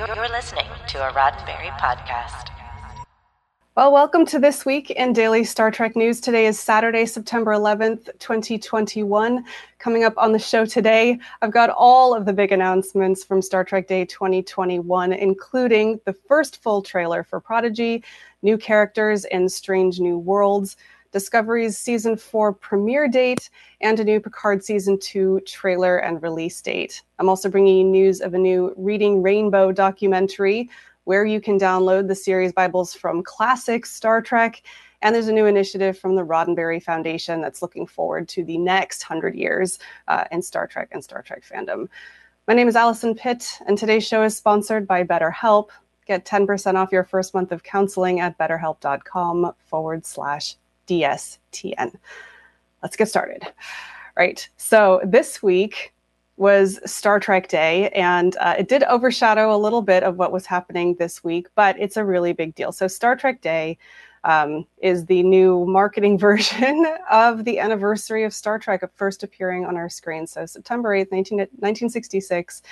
You're 0.00 0.30
listening 0.30 0.64
to 0.88 1.06
a 1.06 1.12
Roddenberry 1.12 1.68
podcast. 1.78 2.48
Well, 3.76 3.92
welcome 3.92 4.24
to 4.26 4.38
this 4.38 4.64
week 4.64 4.90
in 4.90 5.12
Daily 5.12 5.44
Star 5.44 5.70
Trek 5.70 5.94
News. 5.94 6.22
Today 6.22 6.46
is 6.46 6.58
Saturday, 6.58 7.04
September 7.04 7.50
11th, 7.50 8.08
2021. 8.18 9.44
Coming 9.78 10.04
up 10.04 10.14
on 10.16 10.32
the 10.32 10.38
show 10.38 10.64
today, 10.64 11.18
I've 11.42 11.52
got 11.52 11.68
all 11.68 12.14
of 12.14 12.24
the 12.24 12.32
big 12.32 12.50
announcements 12.50 13.22
from 13.22 13.42
Star 13.42 13.62
Trek 13.62 13.88
Day 13.88 14.06
2021, 14.06 15.12
including 15.12 16.00
the 16.06 16.14
first 16.14 16.62
full 16.62 16.80
trailer 16.80 17.22
for 17.22 17.38
Prodigy, 17.38 18.02
new 18.40 18.56
characters 18.56 19.26
in 19.26 19.50
Strange 19.50 20.00
New 20.00 20.16
Worlds, 20.16 20.78
Discovery's 21.12 21.76
season 21.76 22.16
four 22.16 22.52
premiere 22.52 23.08
date, 23.08 23.50
and 23.80 23.98
a 23.98 24.04
new 24.04 24.20
Picard 24.20 24.64
season 24.64 24.98
two 24.98 25.40
trailer 25.46 25.98
and 25.98 26.22
release 26.22 26.60
date. 26.60 27.02
I'm 27.18 27.28
also 27.28 27.48
bringing 27.48 27.78
you 27.78 27.84
news 27.84 28.20
of 28.20 28.34
a 28.34 28.38
new 28.38 28.72
Reading 28.76 29.22
Rainbow 29.22 29.72
documentary 29.72 30.70
where 31.04 31.24
you 31.24 31.40
can 31.40 31.58
download 31.58 32.06
the 32.06 32.14
series 32.14 32.52
Bibles 32.52 32.94
from 32.94 33.22
classic 33.22 33.86
Star 33.86 34.22
Trek. 34.22 34.62
And 35.02 35.14
there's 35.14 35.28
a 35.28 35.32
new 35.32 35.46
initiative 35.46 35.98
from 35.98 36.14
the 36.14 36.24
Roddenberry 36.24 36.82
Foundation 36.82 37.40
that's 37.40 37.62
looking 37.62 37.86
forward 37.86 38.28
to 38.28 38.44
the 38.44 38.58
next 38.58 39.08
100 39.08 39.34
years 39.34 39.78
uh, 40.08 40.24
in 40.30 40.42
Star 40.42 40.66
Trek 40.66 40.90
and 40.92 41.02
Star 41.02 41.22
Trek 41.22 41.42
fandom. 41.42 41.88
My 42.46 42.54
name 42.54 42.68
is 42.68 42.76
Allison 42.76 43.14
Pitt, 43.14 43.58
and 43.66 43.78
today's 43.78 44.06
show 44.06 44.22
is 44.22 44.36
sponsored 44.36 44.86
by 44.86 45.02
BetterHelp. 45.04 45.70
Get 46.06 46.24
10% 46.24 46.74
off 46.74 46.92
your 46.92 47.04
first 47.04 47.34
month 47.34 47.50
of 47.50 47.62
counseling 47.62 48.20
at 48.20 48.36
betterhelp.com 48.38 49.52
forward 49.66 50.04
slash 50.04 50.56
DSTN. 50.90 51.94
Let's 52.82 52.96
get 52.96 53.08
started. 53.08 53.46
Right. 54.16 54.46
So 54.56 55.00
this 55.04 55.42
week 55.42 55.94
was 56.36 56.80
Star 56.90 57.20
Trek 57.20 57.48
Day, 57.48 57.90
and 57.90 58.34
uh, 58.38 58.54
it 58.58 58.66
did 58.66 58.82
overshadow 58.84 59.54
a 59.54 59.58
little 59.58 59.82
bit 59.82 60.02
of 60.02 60.16
what 60.16 60.32
was 60.32 60.46
happening 60.46 60.94
this 60.94 61.22
week, 61.22 61.48
but 61.54 61.78
it's 61.78 61.98
a 61.98 62.04
really 62.04 62.32
big 62.32 62.54
deal. 62.54 62.72
So, 62.72 62.88
Star 62.88 63.14
Trek 63.14 63.42
Day 63.42 63.76
um, 64.24 64.66
is 64.82 65.04
the 65.04 65.22
new 65.22 65.66
marketing 65.66 66.18
version 66.28 66.86
of 67.10 67.44
the 67.44 67.58
anniversary 67.58 68.24
of 68.24 68.32
Star 68.32 68.58
Trek 68.58 68.82
first 68.94 69.22
appearing 69.22 69.66
on 69.66 69.76
our 69.76 69.90
screen. 69.90 70.26
So, 70.26 70.46
September 70.46 70.96
8th, 70.96 71.12
19, 71.12 71.38
1966 71.38 72.62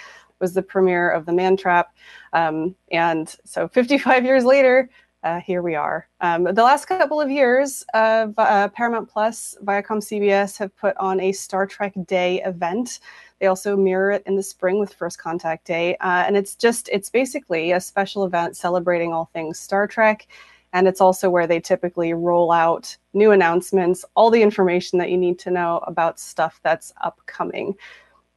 was 0.40 0.54
the 0.54 0.62
premiere 0.62 1.10
of 1.10 1.26
The 1.26 1.32
Man 1.34 1.54
Trap. 1.54 1.94
Um, 2.32 2.74
and 2.90 3.36
so, 3.44 3.68
55 3.68 4.24
years 4.24 4.44
later, 4.46 4.88
uh, 5.28 5.40
here 5.40 5.60
we 5.60 5.74
are. 5.74 6.08
Um, 6.22 6.44
the 6.44 6.62
last 6.62 6.86
couple 6.86 7.20
of 7.20 7.30
years, 7.30 7.84
uh, 7.92 8.28
uh, 8.38 8.68
Paramount 8.68 9.10
Plus, 9.10 9.56
Viacom 9.62 10.00
CBS 10.00 10.56
have 10.56 10.74
put 10.74 10.96
on 10.96 11.20
a 11.20 11.32
Star 11.32 11.66
Trek 11.66 11.92
Day 12.06 12.42
event. 12.42 13.00
They 13.38 13.46
also 13.46 13.76
mirror 13.76 14.10
it 14.10 14.22
in 14.24 14.36
the 14.36 14.42
spring 14.42 14.80
with 14.80 14.94
First 14.94 15.18
Contact 15.18 15.66
Day. 15.66 15.96
Uh, 15.96 16.24
and 16.26 16.34
it's 16.34 16.54
just, 16.54 16.88
it's 16.90 17.10
basically 17.10 17.72
a 17.72 17.80
special 17.80 18.24
event 18.24 18.56
celebrating 18.56 19.12
all 19.12 19.28
things 19.34 19.58
Star 19.58 19.86
Trek. 19.86 20.26
And 20.72 20.88
it's 20.88 21.00
also 21.00 21.28
where 21.28 21.46
they 21.46 21.60
typically 21.60 22.14
roll 22.14 22.50
out 22.50 22.96
new 23.12 23.30
announcements, 23.30 24.06
all 24.14 24.30
the 24.30 24.42
information 24.42 24.98
that 24.98 25.10
you 25.10 25.18
need 25.18 25.38
to 25.40 25.50
know 25.50 25.78
about 25.86 26.18
stuff 26.18 26.58
that's 26.62 26.92
upcoming. 27.02 27.74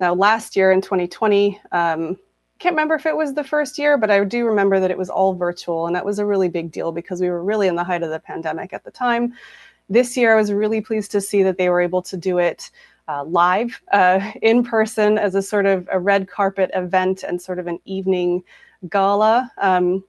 Now, 0.01 0.13
last 0.13 0.57
year 0.57 0.71
in 0.73 0.81
2020, 0.81 1.61
um, 1.71 2.17
can't 2.61 2.73
remember 2.73 2.93
if 2.93 3.07
it 3.07 3.17
was 3.17 3.33
the 3.33 3.43
first 3.43 3.79
year, 3.79 3.97
but 3.97 4.11
I 4.11 4.23
do 4.23 4.45
remember 4.45 4.79
that 4.79 4.91
it 4.91 4.97
was 4.97 5.09
all 5.09 5.33
virtual, 5.33 5.87
and 5.87 5.95
that 5.95 6.05
was 6.05 6.19
a 6.19 6.25
really 6.27 6.47
big 6.47 6.71
deal 6.71 6.91
because 6.91 7.19
we 7.19 7.29
were 7.29 7.43
really 7.43 7.67
in 7.67 7.75
the 7.75 7.83
height 7.83 8.03
of 8.03 8.11
the 8.11 8.19
pandemic 8.19 8.71
at 8.71 8.83
the 8.83 8.91
time. 8.91 9.33
This 9.89 10.15
year, 10.15 10.33
I 10.33 10.35
was 10.35 10.53
really 10.53 10.79
pleased 10.79 11.09
to 11.11 11.21
see 11.21 11.41
that 11.41 11.57
they 11.57 11.69
were 11.69 11.81
able 11.81 12.03
to 12.03 12.15
do 12.15 12.37
it 12.37 12.69
uh, 13.07 13.23
live 13.23 13.81
uh, 13.91 14.31
in 14.43 14.63
person 14.63 15.17
as 15.17 15.33
a 15.33 15.41
sort 15.41 15.65
of 15.65 15.89
a 15.91 15.99
red 15.99 16.29
carpet 16.29 16.69
event 16.75 17.23
and 17.23 17.41
sort 17.41 17.57
of 17.57 17.65
an 17.65 17.79
evening 17.85 18.43
gala. 18.89 19.51
Um, 19.57 20.03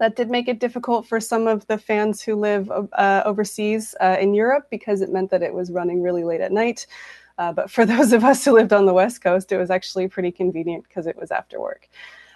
that 0.00 0.16
did 0.16 0.30
make 0.30 0.48
it 0.48 0.58
difficult 0.58 1.06
for 1.06 1.20
some 1.20 1.46
of 1.46 1.64
the 1.68 1.78
fans 1.78 2.22
who 2.22 2.34
live 2.34 2.70
uh, 2.70 3.22
overseas 3.24 3.94
uh, 4.00 4.16
in 4.20 4.34
Europe 4.34 4.66
because 4.70 5.00
it 5.00 5.12
meant 5.12 5.30
that 5.30 5.42
it 5.42 5.54
was 5.54 5.70
running 5.70 6.02
really 6.02 6.24
late 6.24 6.40
at 6.40 6.52
night. 6.52 6.86
Uh, 7.38 7.52
but 7.52 7.70
for 7.70 7.86
those 7.92 8.12
of 8.12 8.24
us 8.24 8.44
who 8.44 8.52
lived 8.52 8.72
on 8.72 8.86
the 8.86 8.92
West 8.92 9.22
Coast, 9.22 9.52
it 9.52 9.58
was 9.58 9.70
actually 9.70 10.08
pretty 10.08 10.30
convenient 10.30 10.84
because 10.86 11.06
it 11.06 11.16
was 11.16 11.30
after 11.30 11.60
work. 11.60 11.88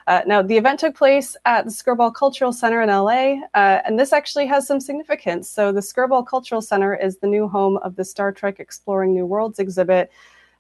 Uh, 0.07 0.23
now, 0.27 0.43
the 0.43 0.57
event 0.57 0.81
took 0.81 0.97
place 0.97 1.37
at 1.45 1.65
the 1.65 1.71
Skirball 1.71 2.13
Cultural 2.13 2.53
Center 2.53 2.83
in 2.83 2.89
LA, 2.89 3.41
uh, 3.55 3.83
and 3.85 3.99
this 3.99 4.13
actually 4.13 4.47
has 4.47 4.67
some 4.67 4.81
significance. 4.81 5.49
So, 5.49 5.71
the 5.71 5.81
Skirball 5.81 6.27
Cultural 6.27 6.61
Center 6.61 6.95
is 6.95 7.19
the 7.19 7.29
new 7.29 7.47
home 7.47 7.77
of 7.79 7.95
the 7.95 8.05
Star 8.05 8.33
Trek 8.33 8.59
Exploring 8.59 9.15
New 9.15 9.27
Worlds 9.27 9.61
exhibit, 9.61 10.11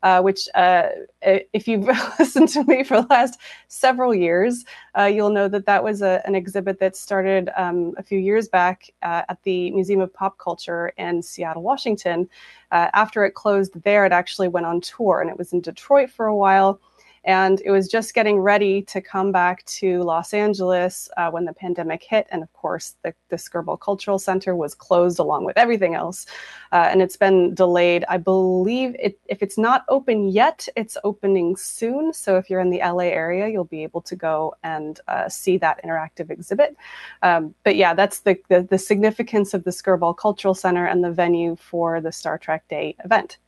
uh, 0.02 0.20
which, 0.20 0.48
uh, 0.54 0.88
if 1.20 1.68
you've 1.68 1.86
listened 2.18 2.48
to 2.48 2.64
me 2.64 2.82
for 2.82 3.00
the 3.00 3.06
last 3.08 3.38
several 3.68 4.14
years, 4.14 4.64
uh, 4.98 5.04
you'll 5.04 5.30
know 5.30 5.48
that 5.48 5.66
that 5.66 5.82
was 5.82 6.02
a, 6.02 6.22
an 6.24 6.34
exhibit 6.34 6.78
that 6.80 6.96
started 6.96 7.50
um, 7.56 7.94
a 7.96 8.02
few 8.02 8.18
years 8.18 8.48
back 8.48 8.90
uh, 9.02 9.22
at 9.28 9.42
the 9.44 9.70
Museum 9.70 10.00
of 10.00 10.12
Pop 10.12 10.38
Culture 10.38 10.92
in 10.98 11.22
Seattle, 11.22 11.62
Washington. 11.62 12.28
Uh, 12.70 12.88
after 12.94 13.24
it 13.24 13.34
closed 13.34 13.80
there, 13.84 14.04
it 14.04 14.12
actually 14.12 14.48
went 14.48 14.66
on 14.66 14.80
tour 14.80 15.20
and 15.20 15.30
it 15.30 15.38
was 15.38 15.52
in 15.52 15.60
Detroit 15.60 16.10
for 16.10 16.26
a 16.26 16.36
while 16.36 16.80
and 17.24 17.62
it 17.64 17.70
was 17.70 17.88
just 17.88 18.14
getting 18.14 18.40
ready 18.40 18.82
to 18.82 19.00
come 19.00 19.30
back 19.30 19.64
to 19.66 20.02
Los 20.02 20.34
Angeles 20.34 21.08
uh, 21.16 21.30
when 21.30 21.44
the 21.44 21.52
pandemic 21.52 22.02
hit. 22.02 22.26
And 22.30 22.42
of 22.42 22.52
course, 22.52 22.96
the, 23.02 23.14
the 23.28 23.36
Skirball 23.36 23.78
Cultural 23.78 24.18
Center 24.18 24.56
was 24.56 24.74
closed 24.74 25.20
along 25.20 25.44
with 25.44 25.56
everything 25.56 25.94
else. 25.94 26.26
Uh, 26.72 26.88
and 26.90 27.00
it's 27.00 27.16
been 27.16 27.54
delayed. 27.54 28.04
I 28.08 28.16
believe 28.16 28.96
it, 28.98 29.20
if 29.28 29.40
it's 29.40 29.56
not 29.56 29.84
open 29.88 30.28
yet, 30.28 30.66
it's 30.74 30.96
opening 31.04 31.54
soon. 31.54 32.12
So 32.12 32.38
if 32.38 32.50
you're 32.50 32.60
in 32.60 32.70
the 32.70 32.80
LA 32.80 33.04
area, 33.04 33.46
you'll 33.46 33.64
be 33.64 33.84
able 33.84 34.00
to 34.02 34.16
go 34.16 34.54
and 34.64 34.98
uh, 35.06 35.28
see 35.28 35.58
that 35.58 35.82
interactive 35.84 36.28
exhibit. 36.28 36.76
Um, 37.22 37.54
but 37.62 37.76
yeah, 37.76 37.94
that's 37.94 38.20
the, 38.20 38.36
the, 38.48 38.62
the 38.62 38.78
significance 38.78 39.54
of 39.54 39.62
the 39.62 39.70
Skirball 39.70 40.16
Cultural 40.16 40.54
Center 40.54 40.86
and 40.86 41.04
the 41.04 41.12
venue 41.12 41.54
for 41.54 42.00
the 42.00 42.10
Star 42.10 42.36
Trek 42.36 42.66
Day 42.68 42.96
event. 43.04 43.38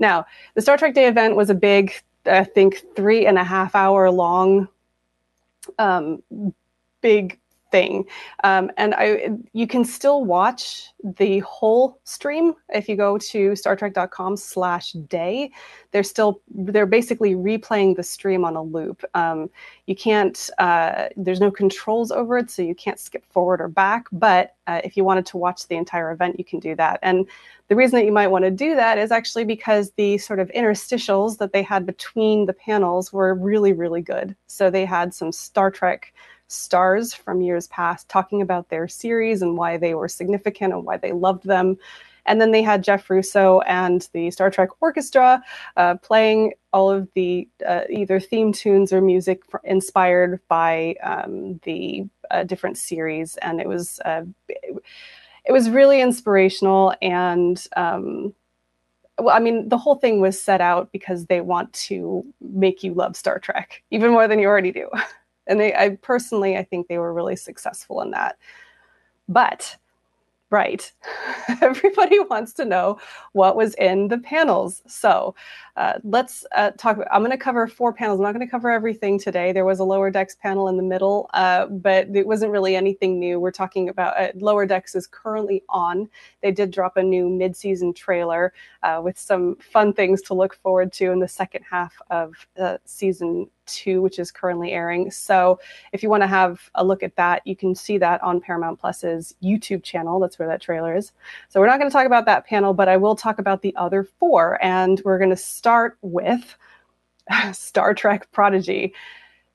Now, 0.00 0.26
the 0.54 0.62
Star 0.62 0.76
Trek 0.76 0.94
Day 0.94 1.06
event 1.06 1.36
was 1.36 1.50
a 1.50 1.54
big 1.54 1.92
I 2.26 2.44
think 2.44 2.82
three 2.96 3.26
and 3.26 3.38
a 3.38 3.44
half 3.44 3.74
hour 3.74 4.10
long 4.10 4.68
um, 5.78 6.22
big 7.00 7.38
thing. 7.74 8.04
Um, 8.44 8.70
and 8.76 8.94
I, 8.94 9.30
you 9.52 9.66
can 9.66 9.84
still 9.84 10.24
watch 10.24 10.92
the 11.02 11.40
whole 11.40 11.98
stream 12.04 12.54
if 12.68 12.88
you 12.88 12.94
go 12.94 13.18
to 13.18 13.50
StarTrek.com 13.50 14.36
slash 14.36 14.92
day. 14.92 15.50
They're 15.90 16.04
still 16.04 16.40
they're 16.54 16.86
basically 16.86 17.34
replaying 17.34 17.96
the 17.96 18.04
stream 18.04 18.44
on 18.44 18.54
a 18.54 18.62
loop. 18.62 19.04
Um, 19.14 19.50
you 19.86 19.96
can't 19.96 20.38
uh, 20.58 21.08
there's 21.16 21.40
no 21.40 21.50
controls 21.50 22.12
over 22.12 22.38
it, 22.38 22.48
so 22.48 22.62
you 22.62 22.76
can't 22.76 23.00
skip 23.00 23.24
forward 23.32 23.60
or 23.60 23.66
back. 23.66 24.06
But 24.12 24.54
uh, 24.68 24.80
if 24.84 24.96
you 24.96 25.02
wanted 25.02 25.26
to 25.26 25.36
watch 25.36 25.66
the 25.66 25.74
entire 25.74 26.12
event, 26.12 26.38
you 26.38 26.44
can 26.44 26.60
do 26.60 26.76
that. 26.76 27.00
And 27.02 27.26
the 27.66 27.76
reason 27.76 27.98
that 27.98 28.04
you 28.04 28.12
might 28.12 28.28
want 28.28 28.44
to 28.44 28.52
do 28.52 28.76
that 28.76 28.98
is 28.98 29.10
actually 29.10 29.44
because 29.44 29.90
the 29.92 30.18
sort 30.18 30.38
of 30.38 30.48
interstitials 30.50 31.38
that 31.38 31.52
they 31.52 31.62
had 31.62 31.86
between 31.86 32.46
the 32.46 32.52
panels 32.52 33.12
were 33.12 33.34
really 33.34 33.72
really 33.72 34.02
good. 34.02 34.36
So 34.46 34.70
they 34.70 34.84
had 34.84 35.12
some 35.12 35.32
Star 35.32 35.72
Trek 35.72 36.14
stars 36.48 37.14
from 37.14 37.40
years 37.40 37.66
past 37.68 38.08
talking 38.08 38.42
about 38.42 38.68
their 38.68 38.88
series 38.88 39.42
and 39.42 39.56
why 39.56 39.76
they 39.76 39.94
were 39.94 40.08
significant 40.08 40.72
and 40.72 40.84
why 40.84 40.96
they 40.96 41.12
loved 41.12 41.44
them. 41.44 41.76
And 42.26 42.40
then 42.40 42.52
they 42.52 42.62
had 42.62 42.82
Jeff 42.82 43.10
Russo 43.10 43.60
and 43.60 44.08
the 44.12 44.30
Star 44.30 44.50
Trek 44.50 44.70
Orchestra 44.80 45.42
uh, 45.76 45.96
playing 45.96 46.54
all 46.72 46.90
of 46.90 47.08
the 47.14 47.48
uh, 47.66 47.82
either 47.90 48.18
theme 48.18 48.52
tunes 48.52 48.92
or 48.92 49.00
music 49.00 49.42
inspired 49.64 50.40
by 50.48 50.94
um, 51.02 51.60
the 51.64 52.04
uh, 52.30 52.44
different 52.44 52.78
series. 52.78 53.36
And 53.38 53.60
it 53.60 53.68
was 53.68 54.00
uh, 54.04 54.22
it 54.48 55.52
was 55.52 55.70
really 55.70 56.00
inspirational 56.00 56.94
and. 57.02 57.62
Um, 57.76 58.34
well, 59.16 59.36
I 59.36 59.38
mean, 59.38 59.68
the 59.68 59.78
whole 59.78 59.94
thing 59.94 60.20
was 60.20 60.42
set 60.42 60.60
out 60.60 60.90
because 60.90 61.26
they 61.26 61.40
want 61.40 61.72
to 61.74 62.26
make 62.40 62.82
you 62.82 62.94
love 62.94 63.14
Star 63.14 63.38
Trek 63.38 63.84
even 63.92 64.10
more 64.10 64.26
than 64.26 64.40
you 64.40 64.48
already 64.48 64.72
do. 64.72 64.90
And 65.46 65.60
they, 65.60 65.74
I 65.74 65.96
personally, 66.02 66.56
I 66.56 66.64
think 66.64 66.88
they 66.88 66.98
were 66.98 67.12
really 67.12 67.36
successful 67.36 68.00
in 68.00 68.10
that. 68.12 68.38
But 69.28 69.76
right, 70.54 70.92
everybody 71.62 72.20
wants 72.20 72.52
to 72.52 72.64
know 72.64 72.98
what 73.32 73.56
was 73.56 73.74
in 73.74 74.06
the 74.06 74.18
panels. 74.18 74.82
So 74.86 75.34
uh, 75.76 75.94
let's 76.04 76.46
uh, 76.54 76.70
talk. 76.78 76.98
I'm 77.10 77.22
going 77.22 77.32
to 77.32 77.36
cover 77.36 77.66
four 77.66 77.92
panels. 77.92 78.20
I'm 78.20 78.22
not 78.22 78.34
going 78.34 78.46
to 78.46 78.50
cover 78.50 78.70
everything 78.70 79.18
today. 79.18 79.50
There 79.50 79.64
was 79.64 79.80
a 79.80 79.84
lower 79.84 80.12
decks 80.12 80.36
panel 80.36 80.68
in 80.68 80.76
the 80.76 80.82
middle, 80.84 81.28
uh, 81.34 81.66
but 81.66 82.06
it 82.14 82.26
wasn't 82.26 82.52
really 82.52 82.76
anything 82.76 83.18
new. 83.18 83.40
We're 83.40 83.50
talking 83.50 83.88
about 83.88 84.16
uh, 84.16 84.28
lower 84.36 84.64
decks 84.64 84.94
is 84.94 85.08
currently 85.08 85.64
on. 85.68 86.08
They 86.40 86.52
did 86.52 86.70
drop 86.70 86.96
a 86.96 87.02
new 87.02 87.28
mid-season 87.28 87.92
trailer 87.92 88.52
uh, 88.84 89.00
with 89.02 89.18
some 89.18 89.56
fun 89.56 89.92
things 89.92 90.22
to 90.22 90.34
look 90.34 90.54
forward 90.62 90.92
to 90.94 91.10
in 91.10 91.18
the 91.18 91.28
second 91.28 91.64
half 91.68 91.94
of 92.10 92.34
uh, 92.60 92.78
season 92.84 93.50
two, 93.66 94.02
which 94.02 94.18
is 94.18 94.30
currently 94.30 94.72
airing. 94.72 95.10
So 95.10 95.58
if 95.92 96.02
you 96.02 96.10
want 96.10 96.22
to 96.22 96.26
have 96.26 96.70
a 96.74 96.84
look 96.84 97.02
at 97.02 97.16
that, 97.16 97.42
you 97.46 97.56
can 97.56 97.74
see 97.74 97.98
that 97.98 98.22
on 98.22 98.40
Paramount 98.40 98.80
Plus's 98.80 99.34
YouTube 99.42 99.82
channel. 99.82 100.20
That's 100.20 100.38
where 100.38 100.48
that 100.48 100.60
trailer 100.60 100.96
is. 100.96 101.12
So 101.48 101.60
we're 101.60 101.66
not 101.66 101.78
going 101.78 101.90
to 101.90 101.92
talk 101.92 102.06
about 102.06 102.26
that 102.26 102.46
panel, 102.46 102.74
but 102.74 102.88
I 102.88 102.96
will 102.96 103.16
talk 103.16 103.38
about 103.38 103.62
the 103.62 103.74
other 103.76 104.04
four, 104.04 104.62
and 104.62 105.00
we're 105.04 105.18
going 105.18 105.30
to 105.30 105.36
start 105.36 105.98
with 106.02 106.56
Star 107.52 107.94
Trek 107.94 108.30
Prodigy. 108.32 108.94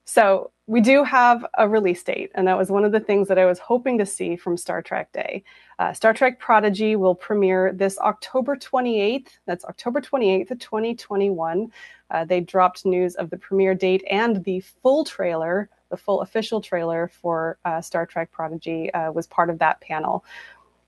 So 0.10 0.50
we 0.66 0.82
do 0.82 1.04
have 1.04 1.46
a 1.60 1.70
release 1.70 2.02
date, 2.02 2.32
and 2.34 2.48
that 2.48 2.58
was 2.58 2.72
one 2.72 2.84
of 2.84 2.92
the 2.92 3.00
things 3.00 3.28
that 3.28 3.38
I 3.38 3.46
was 3.46 3.60
hoping 3.60 3.96
to 4.00 4.08
see 4.08 4.36
from 4.36 4.58
Star 4.58 4.82
Trek 4.82 5.12
Day. 5.12 5.44
Uh, 5.78 5.94
Star 5.94 6.16
Trek 6.16 6.40
Prodigy 6.40 6.96
will 6.96 7.14
premiere 7.14 7.72
this 7.74 8.00
October 8.00 8.56
28th. 8.56 9.28
That's 9.46 9.66
October 9.66 10.02
28th 10.02 10.50
of 10.50 10.58
2021. 10.58 11.72
Uh, 12.10 12.26
they 12.26 12.40
dropped 12.40 12.88
news 12.88 13.14
of 13.18 13.30
the 13.30 13.38
premiere 13.38 13.76
date 13.76 14.04
and 14.10 14.44
the 14.46 14.62
full 14.62 15.04
trailer, 15.06 15.70
the 15.92 15.98
full 15.98 16.22
official 16.22 16.60
trailer 16.60 17.12
for 17.22 17.60
uh, 17.66 17.80
Star 17.80 18.08
Trek 18.08 18.32
Prodigy 18.32 18.92
uh, 18.96 19.12
was 19.12 19.28
part 19.28 19.52
of 19.52 19.60
that 19.60 19.80
panel. 19.80 20.26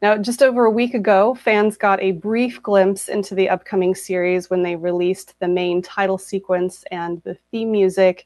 Now, 0.02 0.18
just 0.18 0.42
over 0.42 0.66
a 0.66 0.72
week 0.72 0.96
ago, 0.96 1.36
fans 1.36 1.78
got 1.78 2.02
a 2.02 2.14
brief 2.14 2.64
glimpse 2.64 3.08
into 3.08 3.36
the 3.36 3.50
upcoming 3.50 3.94
series 3.94 4.50
when 4.50 4.64
they 4.64 4.76
released 4.76 5.36
the 5.40 5.48
main 5.48 5.84
title 5.84 6.18
sequence 6.18 6.84
and 6.90 7.22
the 7.22 7.38
theme 7.52 7.72
music 7.72 8.26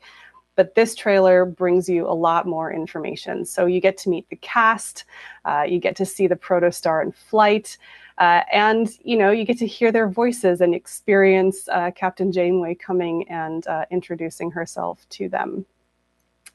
but 0.55 0.75
this 0.75 0.95
trailer 0.95 1.45
brings 1.45 1.87
you 1.89 2.07
a 2.07 2.13
lot 2.13 2.47
more 2.47 2.71
information. 2.71 3.45
So 3.45 3.65
you 3.65 3.79
get 3.79 3.97
to 3.99 4.09
meet 4.09 4.29
the 4.29 4.35
cast, 4.37 5.05
uh, 5.45 5.63
you 5.67 5.79
get 5.79 5.95
to 5.97 6.05
see 6.05 6.27
the 6.27 6.35
protostar 6.35 7.03
in 7.03 7.11
flight, 7.11 7.77
uh, 8.17 8.41
and 8.51 8.89
you 9.03 9.17
know 9.17 9.31
you 9.31 9.45
get 9.45 9.57
to 9.59 9.67
hear 9.67 9.91
their 9.91 10.07
voices 10.07 10.61
and 10.61 10.73
experience 10.73 11.67
uh, 11.69 11.91
Captain 11.91 12.31
Janeway 12.31 12.75
coming 12.75 13.27
and 13.29 13.67
uh, 13.67 13.85
introducing 13.91 14.51
herself 14.51 15.05
to 15.09 15.27
them. 15.27 15.65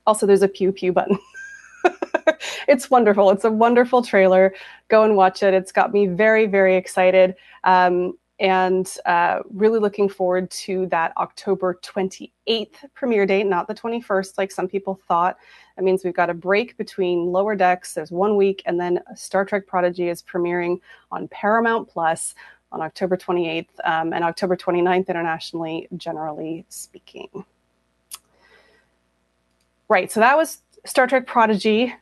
Also, 0.07 0.27
there's 0.27 0.43
a 0.43 0.49
pew 0.49 0.73
pew 0.73 0.93
button. 0.93 1.19
it's 2.69 2.91
wonderful. 2.91 3.31
It's 3.31 3.45
a 3.45 3.51
wonderful 3.51 4.03
trailer. 4.03 4.55
Go 4.89 5.05
and 5.05 5.17
watch 5.17 5.43
it. 5.43 5.55
It's 5.55 5.73
got 5.73 5.93
me 5.93 6.07
very, 6.07 6.47
very 6.47 6.77
excited. 6.77 7.35
Um, 7.65 8.15
and 8.41 8.97
uh, 9.05 9.41
really 9.53 9.79
looking 9.79 10.09
forward 10.09 10.51
to 10.51 10.87
that 10.87 11.13
October 11.19 11.79
28th 11.83 12.75
premiere 12.95 13.27
date, 13.27 13.47
not 13.47 13.69
the 13.69 13.75
21st, 13.75 14.39
like 14.39 14.51
some 14.51 14.67
people 14.67 14.99
thought. 15.07 15.37
That 15.77 15.85
means 15.85 16.03
we've 16.03 16.15
got 16.15 16.31
a 16.31 16.35
break 16.35 16.77
between 16.79 17.27
Lower 17.27 17.55
Decks. 17.55 17.93
There's 17.93 18.11
one 18.11 18.37
week, 18.37 18.63
and 18.65 18.81
then 18.81 19.01
Star 19.15 19.45
Trek 19.45 19.67
Prodigy 19.67 20.09
is 20.09 20.23
premiering 20.23 20.81
on 21.13 21.29
Paramount 21.29 21.87
Plus 21.87 22.35
on 22.73 22.81
October 22.81 23.17
28th 23.17 23.69
um, 23.85 24.15
and 24.15 24.25
October 24.25 24.57
29th 24.57 25.09
internationally, 25.09 25.87
generally 25.97 26.65
speaking. 26.71 27.29
Right, 29.89 30.11
so 30.11 30.21
that 30.21 30.37
was 30.37 30.63
Star 30.87 31.07
Trek 31.07 31.27
Prodigy. 31.27 31.95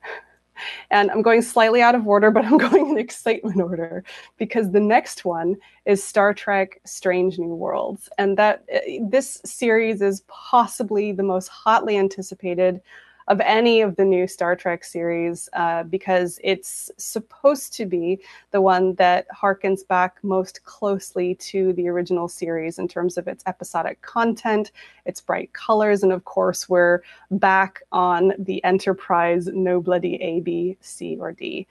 And 0.90 1.10
I'm 1.10 1.22
going 1.22 1.42
slightly 1.42 1.82
out 1.82 1.94
of 1.94 2.06
order, 2.06 2.30
but 2.30 2.44
I'm 2.46 2.58
going 2.58 2.90
in 2.90 2.98
excitement 2.98 3.60
order 3.60 4.04
because 4.36 4.70
the 4.70 4.80
next 4.80 5.24
one 5.24 5.56
is 5.84 6.02
Star 6.02 6.34
Trek 6.34 6.80
Strange 6.84 7.38
New 7.38 7.54
Worlds. 7.54 8.08
And 8.18 8.36
that 8.38 8.64
uh, 8.74 8.78
this 9.02 9.40
series 9.44 10.02
is 10.02 10.22
possibly 10.28 11.12
the 11.12 11.22
most 11.22 11.48
hotly 11.48 11.96
anticipated 11.96 12.80
of 13.28 13.40
any 13.40 13.82
of 13.82 13.96
the 13.96 14.04
new 14.04 14.26
Star 14.26 14.56
Trek 14.56 14.82
series 14.82 15.48
uh, 15.52 15.84
because 15.84 16.40
it's 16.42 16.90
supposed 16.96 17.74
to 17.74 17.86
be 17.86 18.18
the 18.50 18.60
one 18.60 18.94
that 18.94 19.26
harkens 19.28 19.86
back 19.86 20.16
most 20.22 20.64
closely 20.64 21.34
to 21.36 21.74
the 21.74 21.88
original 21.88 22.26
series 22.26 22.78
in 22.78 22.88
terms 22.88 23.18
of 23.18 23.28
its 23.28 23.44
episodic 23.46 24.00
content, 24.00 24.72
its 25.04 25.20
bright 25.20 25.52
colors, 25.52 26.02
and 26.02 26.12
of 26.12 26.24
course, 26.24 26.68
we're 26.68 27.02
back 27.30 27.82
on 27.92 28.32
the 28.38 28.64
Enterprise 28.64 29.46
no 29.46 29.80
bloody 29.80 30.16
A, 30.16 30.40
B, 30.40 30.76
C, 30.80 31.16
or 31.20 31.32
D. 31.32 31.66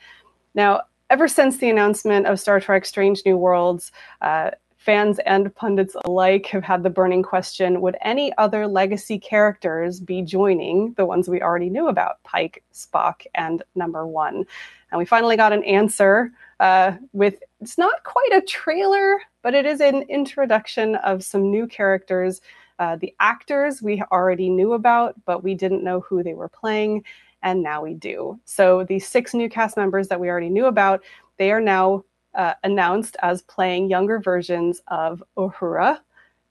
Now, 0.53 0.81
ever 1.09 1.27
since 1.27 1.57
the 1.57 1.69
announcement 1.69 2.27
of 2.27 2.39
Star 2.39 2.59
Trek 2.59 2.85
Strange 2.85 3.23
New 3.25 3.37
Worlds, 3.37 3.91
uh, 4.21 4.51
fans 4.87 5.19
and 5.25 5.53
pundits 5.53 5.97
alike 6.05 6.45
have 6.45 6.63
had 6.63 6.81
the 6.81 6.89
burning 6.89 7.21
question 7.21 7.81
would 7.81 7.97
any 7.99 8.31
other 8.37 8.65
legacy 8.65 9.19
characters 9.19 9.99
be 9.99 10.21
joining 10.21 10.93
the 10.93 11.05
ones 11.05 11.27
we 11.27 11.41
already 11.41 11.69
knew 11.69 11.89
about 11.89 12.23
Pike, 12.23 12.63
Spock, 12.73 13.25
and 13.35 13.61
number 13.75 14.07
one? 14.07 14.45
And 14.89 14.97
we 14.97 15.03
finally 15.03 15.35
got 15.35 15.51
an 15.51 15.65
answer 15.65 16.31
uh, 16.61 16.93
with 17.11 17.35
it's 17.59 17.77
not 17.77 18.01
quite 18.05 18.31
a 18.31 18.39
trailer, 18.39 19.19
but 19.43 19.53
it 19.53 19.65
is 19.65 19.81
an 19.81 20.03
introduction 20.03 20.95
of 20.95 21.21
some 21.21 21.51
new 21.51 21.67
characters. 21.67 22.39
Uh, 22.79 22.95
the 22.95 23.13
actors 23.19 23.81
we 23.81 24.01
already 24.09 24.49
knew 24.49 24.71
about, 24.71 25.15
but 25.25 25.43
we 25.43 25.53
didn't 25.53 25.83
know 25.83 25.99
who 25.99 26.23
they 26.23 26.33
were 26.33 26.47
playing, 26.47 27.03
and 27.43 27.61
now 27.61 27.83
we 27.83 27.93
do. 27.93 28.39
So 28.45 28.85
the 28.85 28.99
six 28.99 29.33
new 29.33 29.49
cast 29.49 29.75
members 29.75 30.07
that 30.07 30.21
we 30.21 30.29
already 30.29 30.49
knew 30.49 30.67
about, 30.67 31.03
they 31.35 31.51
are 31.51 31.59
now 31.59 32.05
uh, 32.37 32.53
announced 32.63 33.17
as 33.21 33.41
playing 33.41 33.89
younger 33.89 34.19
versions 34.19 34.81
of 34.87 35.21
Uhura, 35.37 35.99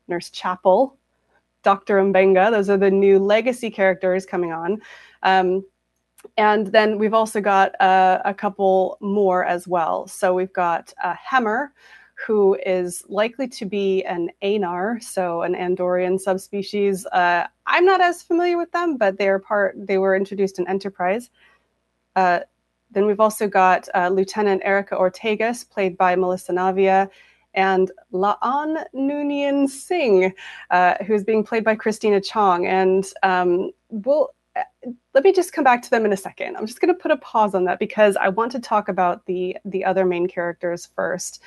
Nurse 0.08 0.30
Chapel, 0.30 0.96
Dr. 1.62 2.02
Mbenga. 2.02 2.50
Those 2.50 2.68
are 2.68 2.76
the 2.76 2.90
new 2.90 3.18
legacy 3.18 3.70
characters 3.70 4.26
coming 4.26 4.52
on. 4.52 4.82
Um, 5.22 5.64
and 6.36 6.66
then 6.68 6.98
we've 6.98 7.14
also 7.14 7.40
got 7.40 7.80
uh, 7.80 8.20
a 8.24 8.34
couple 8.34 8.98
more 9.00 9.44
as 9.44 9.66
well. 9.68 10.06
So 10.06 10.34
we've 10.34 10.52
got 10.52 10.92
uh, 11.02 11.14
Hemmer, 11.14 11.68
who 12.26 12.56
is 12.64 13.04
likely 13.08 13.46
to 13.48 13.64
be 13.64 14.04
an 14.04 14.30
Aenar, 14.42 15.02
so 15.02 15.42
an 15.42 15.54
Andorian 15.54 16.18
subspecies. 16.18 17.06
Uh, 17.06 17.46
I'm 17.66 17.84
not 17.84 18.00
as 18.00 18.22
familiar 18.22 18.56
with 18.56 18.72
them, 18.72 18.96
but 18.96 19.18
they're 19.18 19.38
part. 19.38 19.74
They 19.76 19.98
were 19.98 20.16
introduced 20.16 20.58
in 20.58 20.68
Enterprise. 20.68 21.30
Then 22.96 23.04
we've 23.04 23.20
also 23.20 23.46
got 23.46 23.90
uh, 23.94 24.08
Lieutenant 24.08 24.62
Erica 24.64 24.96
Ortegas, 24.96 25.68
played 25.68 25.98
by 25.98 26.16
Melissa 26.16 26.50
Navia, 26.50 27.10
and 27.52 27.92
La'an 28.10 28.84
Noonien 28.94 29.68
Singh, 29.68 30.32
uh, 30.70 30.94
who's 31.06 31.22
being 31.22 31.44
played 31.44 31.62
by 31.62 31.74
Christina 31.74 32.22
Chong. 32.22 32.66
And 32.66 33.06
um, 33.22 33.70
we'll 33.90 34.30
uh, 34.56 34.62
let 35.12 35.24
me 35.24 35.32
just 35.34 35.52
come 35.52 35.62
back 35.62 35.82
to 35.82 35.90
them 35.90 36.06
in 36.06 36.12
a 36.14 36.16
second. 36.16 36.56
I'm 36.56 36.66
just 36.66 36.80
going 36.80 36.88
to 36.88 36.98
put 36.98 37.10
a 37.10 37.18
pause 37.18 37.54
on 37.54 37.66
that 37.66 37.78
because 37.78 38.16
I 38.16 38.30
want 38.30 38.50
to 38.52 38.60
talk 38.60 38.88
about 38.88 39.26
the 39.26 39.58
the 39.66 39.84
other 39.84 40.06
main 40.06 40.26
characters 40.26 40.88
first. 40.96 41.42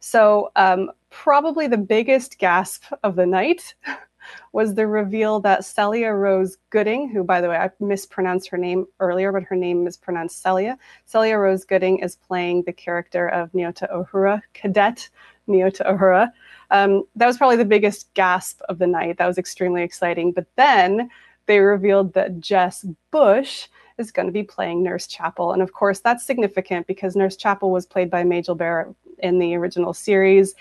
So, 0.00 0.52
um, 0.56 0.90
probably 1.08 1.66
the 1.66 1.78
biggest 1.78 2.38
gasp 2.38 2.84
of 3.02 3.16
the 3.16 3.24
night 3.24 3.74
was 4.52 4.74
the 4.74 4.86
reveal 4.86 5.40
that 5.40 5.64
Celia 5.64 6.10
Rose 6.12 6.56
Gooding, 6.70 7.08
who, 7.08 7.24
by 7.24 7.40
the 7.40 7.48
way, 7.48 7.56
I 7.56 7.70
mispronounced 7.80 8.48
her 8.48 8.58
name 8.58 8.86
earlier, 8.98 9.32
but 9.32 9.44
her 9.44 9.56
name 9.56 9.86
is 9.86 9.96
pronounced 9.96 10.42
Celia. 10.42 10.78
Celia 11.06 11.38
Rose 11.38 11.64
Gooding 11.64 11.98
is 11.98 12.16
playing 12.16 12.62
the 12.62 12.72
character 12.72 13.28
of 13.28 13.52
Nyota 13.52 13.90
Uhura, 13.92 14.42
Cadet 14.54 15.08
Nyota 15.48 15.86
Uhura. 15.86 16.32
Um, 16.70 17.04
that 17.16 17.26
was 17.26 17.36
probably 17.36 17.56
the 17.56 17.64
biggest 17.64 18.12
gasp 18.14 18.60
of 18.68 18.78
the 18.78 18.86
night. 18.86 19.18
That 19.18 19.26
was 19.26 19.38
extremely 19.38 19.82
exciting. 19.82 20.32
But 20.32 20.46
then 20.56 21.10
they 21.46 21.58
revealed 21.58 22.12
that 22.14 22.40
Jess 22.40 22.86
Bush 23.10 23.66
is 23.98 24.12
going 24.12 24.26
to 24.26 24.32
be 24.32 24.42
playing 24.42 24.82
Nurse 24.82 25.06
Chapel. 25.06 25.52
And 25.52 25.62
of 25.62 25.72
course, 25.72 26.00
that's 26.00 26.24
significant 26.24 26.86
because 26.86 27.16
Nurse 27.16 27.36
Chapel 27.36 27.70
was 27.70 27.86
played 27.86 28.10
by 28.10 28.24
Majel 28.24 28.54
Barrett 28.54 28.94
in 29.18 29.38
the 29.38 29.54
original 29.54 29.92
series 29.92 30.54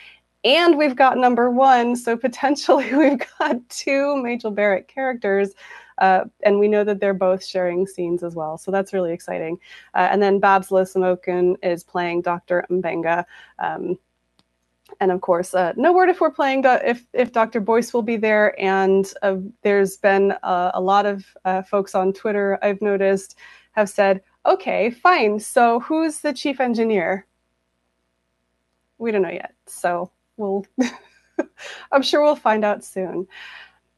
and 0.43 0.77
we've 0.77 0.95
got 0.95 1.17
number 1.17 1.49
one. 1.49 1.95
So 1.95 2.15
potentially 2.15 2.93
we've 2.95 3.21
got 3.39 3.57
two 3.69 4.21
Majel 4.21 4.51
Barrett 4.51 4.87
characters. 4.87 5.51
Uh, 5.99 6.23
and 6.43 6.59
we 6.59 6.67
know 6.67 6.83
that 6.85 7.01
they're 7.01 7.13
both 7.13 7.43
sharing 7.43 7.85
scenes 7.85 8.23
as 8.23 8.33
well. 8.33 8.57
So 8.57 8.71
that's 8.71 8.93
really 8.93 9.11
exciting. 9.11 9.59
Uh, 9.93 10.07
and 10.09 10.21
then 10.21 10.39
Babs 10.39 10.69
Olusanmokun 10.69 11.57
is 11.61 11.83
playing 11.83 12.21
Dr. 12.21 12.65
Mbenga. 12.69 13.25
Um, 13.59 13.97
and 15.01 15.11
of 15.11 15.21
course, 15.21 15.53
uh, 15.53 15.73
no 15.75 15.93
word 15.93 16.09
if 16.09 16.19
we're 16.19 16.31
playing 16.31 16.63
if 16.65 17.05
if 17.13 17.31
Dr. 17.31 17.59
Boyce 17.59 17.93
will 17.93 18.01
be 18.01 18.17
there. 18.17 18.59
And 18.59 19.11
uh, 19.21 19.37
there's 19.61 19.97
been 19.97 20.33
uh, 20.43 20.71
a 20.73 20.81
lot 20.81 21.05
of 21.05 21.25
uh, 21.45 21.61
folks 21.61 21.95
on 21.95 22.13
Twitter 22.13 22.57
I've 22.61 22.81
noticed 22.81 23.35
have 23.73 23.89
said, 23.89 24.21
"Okay, 24.45 24.89
fine. 24.89 25.39
So 25.39 25.79
who's 25.81 26.19
the 26.21 26.33
chief 26.33 26.59
engineer?" 26.59 27.25
We 28.97 29.11
don't 29.11 29.21
know 29.21 29.29
yet. 29.29 29.53
So 29.67 30.11
we'll 30.39 30.65
I'm 31.91 32.01
sure 32.01 32.23
we'll 32.23 32.35
find 32.35 32.65
out 32.65 32.83
soon. 32.83 33.27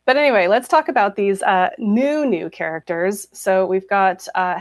But 0.06 0.18
anyway, 0.18 0.48
let's 0.48 0.68
talk 0.68 0.90
about 0.90 1.16
these 1.16 1.42
uh, 1.44 1.70
new 1.78 2.26
new 2.26 2.50
characters. 2.50 3.28
So 3.32 3.66
we've 3.66 3.88
got 3.88 4.28
uh, 4.36 4.60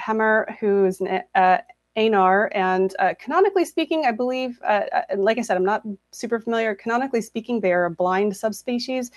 who's 0.60 1.00
an 1.00 1.22
uh, 1.34 1.58
Aenar, 1.96 2.48
and 2.52 2.94
uh, 2.98 3.14
canonically 3.18 3.64
speaking, 3.64 4.04
I 4.06 4.12
believe, 4.12 4.60
uh, 4.62 4.82
uh, 4.92 5.02
like 5.16 5.38
I 5.38 5.42
said, 5.42 5.56
I'm 5.56 5.64
not 5.64 5.82
super 6.12 6.38
familiar. 6.38 6.74
Canonically 6.74 7.20
speaking, 7.20 7.60
they 7.60 7.72
are 7.72 7.86
a 7.86 7.90
blind 7.90 8.36
subspecies. 8.36 9.10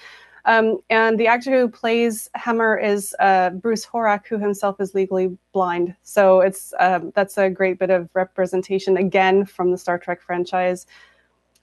Um, 0.46 0.79
and 0.89 1.17
the 1.17 1.27
actor 1.27 1.51
who 1.51 1.70
plays 1.70 2.29
Hemmer 2.36 2.77
is 2.77 3.15
uh, 3.20 3.51
Bruce 3.51 3.86
Horak, 3.86 4.27
who 4.27 4.38
himself 4.38 4.82
is 4.82 4.93
legally 4.93 5.38
blind. 5.53 5.96
So 6.03 6.41
it's 6.41 6.74
um, 6.79 7.12
that's 7.15 7.38
a 7.38 7.50
great 7.50 7.79
bit 7.79 7.89
of 7.89 8.10
representation 8.13 8.98
again 8.98 9.46
from 9.46 9.72
the 9.72 9.77
Star 9.77 9.98
Trek 9.98 10.22
franchise. 10.22 10.86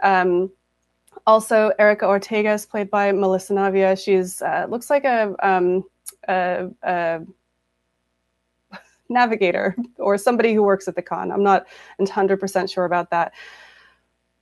Um, 0.03 0.51
also, 1.27 1.73
Erica 1.79 2.07
Ortega 2.07 2.53
is 2.53 2.67
played 2.67 2.91
by 2.91 3.13
Melissa 3.13 3.53
Navia. 3.53 4.03
She's 4.03 4.43
uh, 4.43 4.67
looks 4.69 4.91
like 4.91 5.05
a, 5.05 5.35
um, 5.43 5.85
a, 6.29 6.69
a, 6.83 7.21
navigator 9.09 9.77
or 9.99 10.17
somebody 10.17 10.55
who 10.55 10.63
works 10.63 10.89
at 10.89 10.97
the 10.97 11.03
conn. 11.03 11.33
I'm 11.33 11.43
not 11.43 11.67
100% 12.01 12.73
sure 12.73 12.85
about 12.85 13.11
that. 13.11 13.33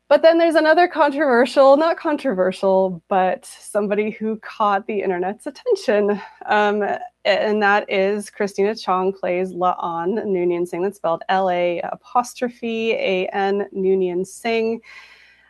But 0.08 0.22
then 0.22 0.38
there's 0.38 0.54
another 0.54 0.88
controversial, 0.88 1.76
not 1.76 1.98
controversial, 1.98 3.02
but 3.08 3.44
somebody 3.44 4.10
who 4.10 4.38
caught 4.38 4.86
the 4.86 5.02
internet's 5.02 5.46
attention. 5.46 6.20
Um, 6.46 6.82
and 7.26 7.62
that 7.62 7.90
is 7.90 8.30
Christina 8.30 8.74
Chong 8.74 9.12
plays 9.12 9.52
La'an 9.52 10.14
Noonien 10.24 10.66
Singh. 10.66 10.82
That's 10.82 10.96
spelled 10.96 11.24
L 11.28 11.50
A 11.50 11.80
apostrophe 11.80 12.92
A 12.92 13.26
N 13.34 13.68
Noonien 13.74 14.26
Singh. 14.26 14.80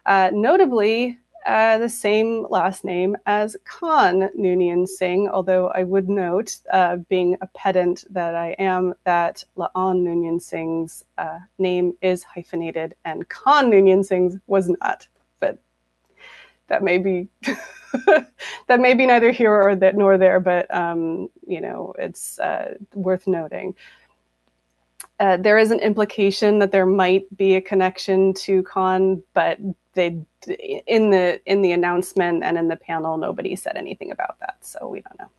Uh, 0.08 0.30
notably, 0.32 1.18
uh, 1.44 1.76
the 1.76 1.88
same 1.88 2.46
last 2.48 2.82
name 2.82 3.14
as 3.26 3.58
Khan 3.64 4.30
Noonien 4.38 4.88
Singh, 4.88 5.28
although 5.28 5.68
I 5.68 5.84
would 5.84 6.08
note, 6.08 6.56
uh, 6.72 6.96
being 7.10 7.36
a 7.42 7.46
pedant 7.48 8.06
that 8.08 8.34
I 8.34 8.56
am, 8.58 8.94
that 9.04 9.44
La'an 9.58 10.02
Noonien 10.02 10.40
Singh's 10.40 11.04
uh, 11.18 11.40
name 11.58 11.92
is 12.00 12.22
hyphenated 12.22 12.94
and 13.04 13.28
Khan 13.28 13.70
Noonien 13.70 14.02
Singh's 14.02 14.38
was 14.46 14.70
not. 14.80 15.06
But 15.40 15.58
that 16.68 16.82
may 16.82 16.96
be 16.96 17.28
that 18.66 18.80
may 18.80 18.94
be 18.94 19.04
neither 19.04 19.30
here 19.30 19.52
or 19.52 19.76
that 19.76 19.94
nor 19.94 20.16
there, 20.16 20.40
but 20.40 20.74
um, 20.74 21.28
you 21.46 21.60
know 21.60 21.92
it's 21.98 22.38
uh, 22.38 22.76
worth 22.94 23.26
noting. 23.26 23.74
Uh, 25.20 25.36
there 25.36 25.58
is 25.58 25.70
an 25.70 25.80
implication 25.80 26.60
that 26.60 26.70
there 26.70 26.86
might 26.86 27.24
be 27.36 27.56
a 27.56 27.60
connection 27.60 28.32
to 28.32 28.62
Khan, 28.62 29.22
but 29.34 29.58
they 29.94 30.18
in 30.86 31.10
the 31.10 31.40
in 31.44 31.60
the 31.62 31.72
announcement 31.72 32.44
and 32.44 32.56
in 32.56 32.68
the 32.68 32.76
panel 32.76 33.16
nobody 33.16 33.56
said 33.56 33.76
anything 33.76 34.12
about 34.12 34.38
that 34.38 34.56
so 34.60 34.88
we 34.88 35.00
don't 35.00 35.18
know. 35.18 35.30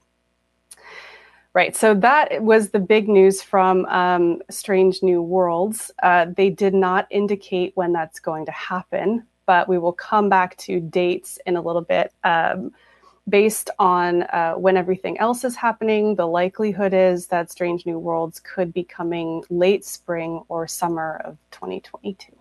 Right 1.54 1.76
so 1.76 1.94
that 1.96 2.44
was 2.44 2.70
the 2.70 2.80
big 2.80 3.08
news 3.08 3.42
from 3.42 3.86
um, 3.86 4.42
strange 4.50 5.02
new 5.02 5.22
worlds. 5.22 5.92
Uh, 6.04 6.26
they 6.36 6.50
did 6.50 6.74
not 6.74 7.08
indicate 7.10 7.72
when 7.76 7.94
that's 7.94 8.20
going 8.20 8.46
to 8.46 8.52
happen 8.52 9.26
but 9.46 9.68
we 9.68 9.80
will 9.80 9.94
come 9.94 10.30
back 10.30 10.56
to 10.58 10.80
dates 10.80 11.40
in 11.48 11.56
a 11.56 11.62
little 11.62 11.82
bit. 11.82 12.14
Um, 12.24 12.72
based 13.30 13.70
on 13.80 14.24
uh, 14.24 14.54
when 14.54 14.76
everything 14.76 15.18
else 15.20 15.44
is 15.44 15.56
happening 15.56 16.16
the 16.16 16.28
likelihood 16.28 16.94
is 16.94 17.28
that 17.28 17.52
strange 17.52 17.86
new 17.86 18.00
worlds 18.00 18.40
could 18.40 18.74
be 18.74 18.84
coming 18.84 19.44
late 19.50 19.86
spring 19.86 20.44
or 20.50 20.68
summer 20.68 21.22
of 21.24 21.38
2022 21.52 22.34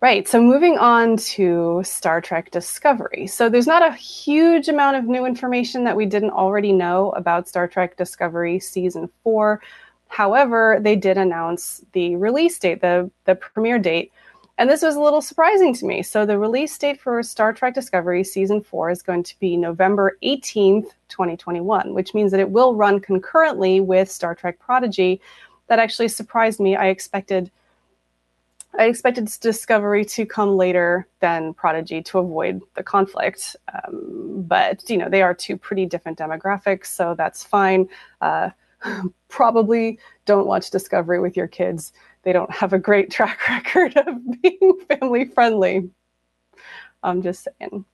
Right. 0.00 0.28
So 0.28 0.40
moving 0.40 0.78
on 0.78 1.16
to 1.16 1.82
Star 1.84 2.20
Trek 2.20 2.52
Discovery. 2.52 3.26
So 3.26 3.48
there's 3.48 3.66
not 3.66 3.82
a 3.82 3.92
huge 3.96 4.68
amount 4.68 4.96
of 4.96 5.06
new 5.06 5.26
information 5.26 5.82
that 5.84 5.96
we 5.96 6.06
didn't 6.06 6.30
already 6.30 6.72
know 6.72 7.10
about 7.10 7.48
Star 7.48 7.66
Trek 7.66 7.96
Discovery 7.96 8.60
season 8.60 9.10
four. 9.24 9.60
However, 10.06 10.78
they 10.80 10.94
did 10.94 11.18
announce 11.18 11.84
the 11.94 12.14
release 12.14 12.60
date, 12.60 12.80
the, 12.80 13.10
the 13.24 13.34
premiere 13.34 13.80
date. 13.80 14.12
And 14.58 14.68
this 14.68 14.82
was 14.82 14.96
a 14.96 15.00
little 15.00 15.22
surprising 15.22 15.72
to 15.74 15.86
me. 15.86 16.02
So 16.02 16.26
the 16.26 16.36
release 16.36 16.76
date 16.76 17.00
for 17.00 17.22
Star 17.22 17.52
Trek 17.52 17.74
Discovery 17.74 18.24
season 18.24 18.60
four 18.60 18.90
is 18.90 19.02
going 19.02 19.22
to 19.22 19.38
be 19.38 19.56
November 19.56 20.18
18th, 20.24 20.90
2021, 21.08 21.94
which 21.94 22.12
means 22.12 22.32
that 22.32 22.40
it 22.40 22.50
will 22.50 22.74
run 22.74 22.98
concurrently 22.98 23.80
with 23.80 24.10
Star 24.10 24.34
Trek 24.34 24.58
Prodigy. 24.58 25.20
That 25.68 25.78
actually 25.78 26.08
surprised 26.08 26.58
me. 26.58 26.74
I 26.74 26.88
expected 26.88 27.52
I 28.78 28.84
expected 28.84 29.28
Discovery 29.40 30.04
to 30.04 30.26
come 30.26 30.56
later 30.56 31.06
than 31.20 31.54
Prodigy 31.54 32.02
to 32.02 32.18
avoid 32.18 32.60
the 32.74 32.82
conflict, 32.82 33.56
um, 33.72 34.44
but 34.46 34.88
you 34.90 34.96
know 34.96 35.08
they 35.08 35.22
are 35.22 35.34
two 35.34 35.56
pretty 35.56 35.86
different 35.86 36.18
demographics, 36.18 36.86
so 36.86 37.14
that's 37.14 37.42
fine. 37.42 37.88
Uh, 38.20 38.50
probably 39.28 39.98
don't 40.26 40.46
watch 40.46 40.70
Discovery 40.70 41.18
with 41.18 41.36
your 41.36 41.48
kids; 41.48 41.92
they 42.28 42.34
don't 42.34 42.52
have 42.52 42.74
a 42.74 42.78
great 42.78 43.10
track 43.10 43.48
record 43.48 43.96
of 43.96 44.42
being 44.42 44.78
family 44.86 45.24
friendly. 45.24 45.88
I'm 47.02 47.22
just 47.22 47.48
saying. 47.58 47.86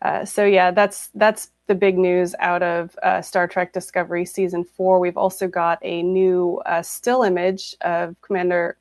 Uh, 0.00 0.24
so 0.24 0.44
yeah, 0.44 0.70
that's 0.70 1.08
that's 1.16 1.50
the 1.66 1.74
big 1.74 1.98
news 1.98 2.36
out 2.38 2.62
of 2.62 2.96
uh, 3.02 3.20
Star 3.20 3.48
Trek 3.48 3.72
Discovery 3.72 4.24
season 4.24 4.62
four. 4.62 5.00
We've 5.00 5.16
also 5.16 5.48
got 5.48 5.80
a 5.82 6.04
new 6.04 6.62
uh, 6.66 6.82
still 6.82 7.24
image 7.24 7.74
of 7.80 8.14
Commander 8.20 8.78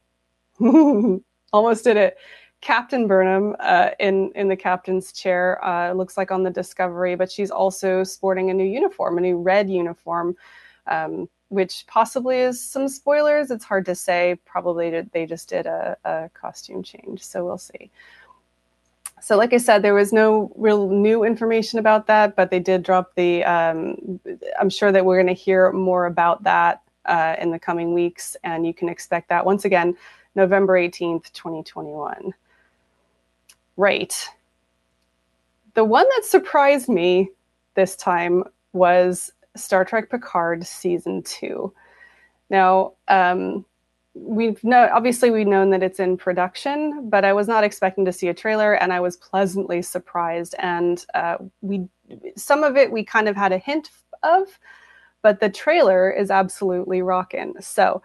Almost 1.53 1.83
did 1.83 1.97
it. 1.97 2.17
Captain 2.61 3.07
Burnham 3.07 3.55
uh, 3.59 3.89
in 3.99 4.31
in 4.35 4.47
the 4.47 4.55
captain's 4.55 5.11
chair 5.11 5.57
uh, 5.65 5.91
looks 5.93 6.17
like 6.17 6.29
on 6.29 6.43
the 6.43 6.51
Discovery, 6.51 7.15
but 7.15 7.31
she's 7.31 7.49
also 7.49 8.03
sporting 8.03 8.51
a 8.51 8.53
new 8.53 8.63
uniform, 8.63 9.17
a 9.17 9.21
new 9.21 9.39
red 9.39 9.71
uniform, 9.71 10.35
um, 10.85 11.27
which 11.51 11.85
possibly 11.85 12.39
is 12.39 12.63
some 12.63 12.87
spoilers. 12.87 13.51
It's 13.51 13.65
hard 13.65 13.85
to 13.87 13.93
say. 13.93 14.39
Probably 14.45 15.01
they 15.01 15.25
just 15.25 15.49
did 15.49 15.65
a, 15.65 15.97
a 16.05 16.29
costume 16.33 16.81
change, 16.81 17.21
so 17.21 17.43
we'll 17.43 17.57
see. 17.57 17.91
So, 19.21 19.37
like 19.37 19.51
I 19.51 19.57
said, 19.57 19.81
there 19.81 19.93
was 19.93 20.13
no 20.13 20.51
real 20.55 20.89
new 20.89 21.25
information 21.25 21.77
about 21.77 22.07
that, 22.07 22.37
but 22.37 22.51
they 22.51 22.59
did 22.59 22.83
drop 22.83 23.13
the. 23.15 23.43
Um, 23.43 24.19
I'm 24.59 24.69
sure 24.69 24.93
that 24.93 25.05
we're 25.05 25.21
going 25.21 25.35
to 25.35 25.39
hear 25.39 25.73
more 25.73 26.05
about 26.05 26.41
that 26.43 26.81
uh, 27.05 27.35
in 27.37 27.51
the 27.51 27.59
coming 27.59 27.93
weeks, 27.93 28.37
and 28.45 28.65
you 28.65 28.73
can 28.73 28.87
expect 28.87 29.27
that 29.27 29.45
once 29.45 29.65
again 29.65 29.97
November 30.35 30.79
18th, 30.79 31.33
2021. 31.33 32.33
Right. 33.75 34.27
The 35.73 35.83
one 35.83 36.07
that 36.15 36.23
surprised 36.23 36.87
me 36.87 37.29
this 37.75 37.97
time 37.97 38.45
was 38.71 39.33
Star 39.55 39.85
Trek 39.85 40.09
Picard 40.09 40.65
season 40.65 41.23
two. 41.23 41.73
Now, 42.49 42.93
um, 43.07 43.65
we've 44.13 44.61
know 44.63 44.89
obviously 44.93 45.31
we've 45.31 45.47
known 45.47 45.69
that 45.71 45.83
it's 45.83 45.99
in 45.99 46.17
production, 46.17 47.09
but 47.09 47.23
I 47.23 47.33
was 47.33 47.47
not 47.47 47.63
expecting 47.63 48.05
to 48.05 48.13
see 48.13 48.27
a 48.27 48.33
trailer, 48.33 48.73
and 48.73 48.91
I 48.91 48.99
was 48.99 49.17
pleasantly 49.17 49.81
surprised. 49.81 50.55
And 50.59 51.05
uh, 51.13 51.37
we 51.61 51.87
some 52.35 52.63
of 52.63 52.77
it 52.77 52.91
we 52.91 53.03
kind 53.03 53.27
of 53.27 53.35
had 53.35 53.51
a 53.51 53.57
hint 53.57 53.89
of, 54.23 54.59
but 55.21 55.39
the 55.39 55.49
trailer 55.49 56.11
is 56.11 56.29
absolutely 56.31 57.01
rocking. 57.01 57.55
So, 57.59 58.01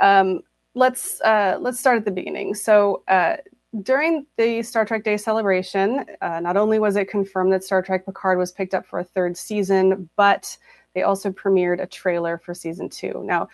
um, 0.00 0.42
let's 0.74 1.20
uh, 1.20 1.58
let's 1.60 1.78
start 1.78 1.98
at 1.98 2.04
the 2.04 2.10
beginning. 2.10 2.54
So 2.54 3.02
uh, 3.08 3.36
during 3.82 4.26
the 4.36 4.62
Star 4.62 4.84
Trek 4.84 5.04
Day 5.04 5.16
celebration, 5.16 6.04
uh, 6.20 6.40
not 6.40 6.56
only 6.56 6.78
was 6.78 6.96
it 6.96 7.08
confirmed 7.08 7.52
that 7.52 7.64
Star 7.64 7.82
Trek 7.82 8.06
Picard 8.06 8.38
was 8.38 8.52
picked 8.52 8.74
up 8.74 8.86
for 8.86 9.00
a 9.00 9.04
third 9.04 9.36
season, 9.36 10.08
but 10.16 10.56
they 10.94 11.02
also 11.02 11.30
premiered 11.30 11.82
a 11.82 11.86
trailer 11.86 12.38
for 12.38 12.54
season 12.54 12.88
two. 12.88 13.22
Now, 13.24 13.48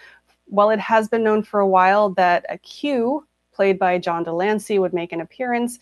while 0.46 0.70
it 0.70 0.80
has 0.80 1.08
been 1.08 1.24
known 1.24 1.42
for 1.42 1.60
a 1.60 1.68
while 1.68 2.10
that 2.10 2.44
a 2.48 2.58
Q, 2.58 3.26
played 3.52 3.78
by 3.78 3.98
John 3.98 4.24
de 4.24 4.32
Lancie, 4.32 4.78
would 4.78 4.92
make 4.92 5.12
an 5.12 5.20
appearance, 5.20 5.78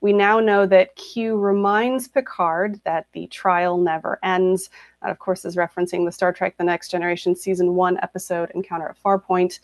we 0.00 0.12
now 0.12 0.40
know 0.40 0.66
that 0.66 0.96
Q 0.96 1.36
reminds 1.36 2.08
Picard 2.08 2.80
that 2.84 3.06
the 3.12 3.26
trial 3.28 3.78
never 3.78 4.18
ends. 4.24 4.70
That, 5.00 5.10
of 5.10 5.18
course, 5.18 5.44
is 5.44 5.56
referencing 5.56 6.04
the 6.04 6.12
Star 6.12 6.32
Trek 6.32 6.56
The 6.56 6.64
Next 6.64 6.90
Generation 6.90 7.36
Season 7.36 7.74
1 7.74 7.98
episode 8.02 8.50
Encounter 8.54 8.88
at 8.88 9.00
Farpoint. 9.00 9.60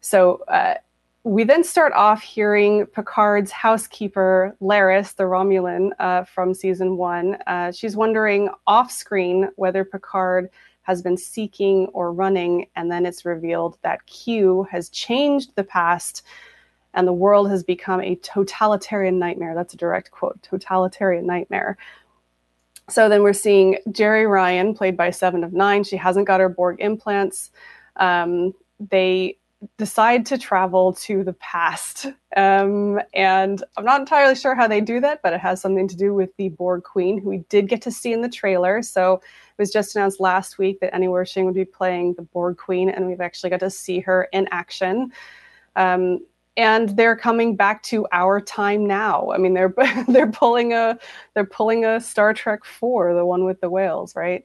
So 0.00 0.42
uh, 0.48 0.74
we 1.24 1.42
then 1.42 1.64
start 1.64 1.94
off 1.94 2.22
hearing 2.22 2.84
Picard's 2.86 3.50
housekeeper, 3.50 4.54
Laris, 4.60 5.16
the 5.16 5.24
Romulan 5.24 5.90
uh, 5.98 6.24
from 6.24 6.52
season 6.52 6.98
one. 6.98 7.38
Uh, 7.46 7.72
she's 7.72 7.96
wondering 7.96 8.50
off 8.66 8.92
screen 8.92 9.48
whether 9.56 9.86
Picard 9.86 10.50
has 10.82 11.00
been 11.00 11.16
seeking 11.16 11.86
or 11.94 12.12
running, 12.12 12.66
and 12.76 12.92
then 12.92 13.06
it's 13.06 13.24
revealed 13.24 13.78
that 13.80 14.04
Q 14.04 14.64
has 14.70 14.90
changed 14.90 15.52
the 15.54 15.64
past 15.64 16.22
and 16.92 17.08
the 17.08 17.12
world 17.12 17.50
has 17.50 17.64
become 17.64 18.02
a 18.02 18.16
totalitarian 18.16 19.18
nightmare. 19.18 19.54
That's 19.54 19.72
a 19.72 19.78
direct 19.78 20.10
quote 20.10 20.40
totalitarian 20.42 21.26
nightmare. 21.26 21.78
So 22.90 23.08
then 23.08 23.22
we're 23.22 23.32
seeing 23.32 23.78
Jeri 23.88 24.30
Ryan, 24.30 24.74
played 24.74 24.96
by 24.96 25.10
Seven 25.10 25.42
of 25.42 25.54
Nine. 25.54 25.84
She 25.84 25.96
hasn't 25.96 26.26
got 26.26 26.40
her 26.40 26.50
Borg 26.50 26.76
implants. 26.80 27.50
Um, 27.96 28.52
they 28.78 29.38
decide 29.78 30.26
to 30.26 30.38
travel 30.38 30.92
to 30.94 31.24
the 31.24 31.32
past. 31.34 32.06
Um, 32.36 33.00
and 33.14 33.62
I'm 33.76 33.84
not 33.84 34.00
entirely 34.00 34.34
sure 34.34 34.54
how 34.54 34.66
they 34.66 34.80
do 34.80 35.00
that, 35.00 35.20
but 35.22 35.32
it 35.32 35.40
has 35.40 35.60
something 35.60 35.88
to 35.88 35.96
do 35.96 36.14
with 36.14 36.30
the 36.36 36.50
Borg 36.50 36.82
Queen, 36.82 37.20
who 37.20 37.28
we 37.28 37.38
did 37.48 37.68
get 37.68 37.82
to 37.82 37.90
see 37.90 38.12
in 38.12 38.22
the 38.22 38.28
trailer. 38.28 38.82
So 38.82 39.14
it 39.14 39.22
was 39.58 39.70
just 39.70 39.96
announced 39.96 40.20
last 40.20 40.58
week 40.58 40.80
that 40.80 40.94
Annie 40.94 41.08
Wersching 41.08 41.44
would 41.44 41.54
be 41.54 41.64
playing 41.64 42.14
the 42.14 42.22
Borg 42.22 42.56
Queen, 42.56 42.88
and 42.88 43.06
we've 43.06 43.20
actually 43.20 43.50
got 43.50 43.60
to 43.60 43.70
see 43.70 44.00
her 44.00 44.28
in 44.32 44.48
action. 44.50 45.12
Um, 45.76 46.20
and 46.56 46.90
they're 46.90 47.16
coming 47.16 47.56
back 47.56 47.82
to 47.84 48.06
our 48.12 48.40
time 48.40 48.86
now. 48.86 49.30
I 49.32 49.38
mean, 49.38 49.54
they're 49.54 49.74
they're 50.08 50.30
pulling 50.30 50.72
a 50.72 50.98
they're 51.34 51.44
pulling 51.44 51.84
a 51.84 52.00
Star 52.00 52.32
Trek 52.32 52.64
four, 52.64 53.14
the 53.14 53.26
one 53.26 53.44
with 53.44 53.60
the 53.60 53.70
whales, 53.70 54.14
right? 54.14 54.44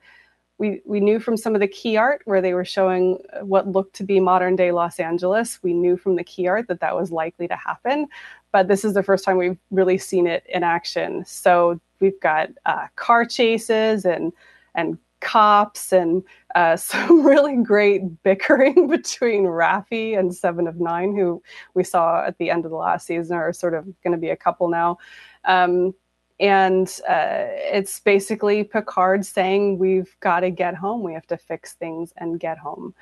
We, 0.60 0.82
we 0.86 1.00
knew 1.00 1.20
from 1.20 1.38
some 1.38 1.56
of 1.56 1.62
the 1.62 1.68
key 1.68 1.96
art 1.96 2.22
where 2.25 2.42
they 2.42 2.54
were 2.54 2.66
showing 2.66 3.18
what 3.42 3.70
looked 3.70 3.96
to 3.96 4.04
be 4.04 4.20
modern 4.20 4.58
day 4.58 4.72
Los 4.72 5.00
Angeles. 5.00 5.63
We 5.63 5.74
knew 5.74 5.96
from 5.96 6.18
the 6.18 6.24
key 6.24 6.48
art 6.48 6.68
that 6.68 6.82
that 6.82 6.96
was 6.96 7.12
likely 7.12 7.48
to 7.48 7.56
happen, 7.56 8.08
but 8.51 8.68
this 8.68 8.84
is 8.84 8.94
the 8.94 9.01
first 9.01 9.24
time 9.24 9.38
we've 9.38 9.58
really 9.72 9.98
seen 9.98 10.28
it 10.28 10.44
in 10.50 10.63
action. 10.63 11.24
So 11.25 11.80
we've 12.01 12.20
got 12.20 12.50
uh, 12.66 12.88
car 12.98 13.25
chases 13.25 14.06
and 14.06 14.34
and 14.75 14.98
cops 15.22 15.92
and 15.92 16.24
uh, 16.56 16.75
some 16.75 17.25
really 17.25 17.56
great 17.58 18.22
bickering 18.24 18.88
between 18.89 19.44
Raffi 19.46 20.20
and 20.20 20.36
Seven 20.36 20.68
of 20.68 20.80
Nine, 20.80 21.16
who 21.16 21.42
we 21.74 21.86
saw 21.86 22.25
at 22.25 22.38
the 22.38 22.50
end 22.50 22.66
of 22.66 22.72
the 22.72 22.78
last 22.78 23.08
season 23.08 23.38
are 23.38 23.54
sort 23.54 23.74
of 23.74 23.86
going 24.04 24.12
to 24.12 24.18
be 24.18 24.30
a 24.30 24.36
couple 24.36 24.68
now. 24.68 24.98
Um, 25.46 25.94
and 26.39 26.88
uh, 27.08 27.46
it's 27.50 28.00
basically 28.00 28.63
Picard 28.63 29.25
saying, 29.25 29.77
We've 29.77 30.15
got 30.19 30.41
to 30.41 30.50
get 30.50 30.75
home. 30.75 31.03
We 31.03 31.13
have 31.13 31.27
to 31.27 31.38
fix 31.38 31.74
things 31.74 32.13
and 32.17 32.39
get 32.39 32.58
home. 32.58 32.93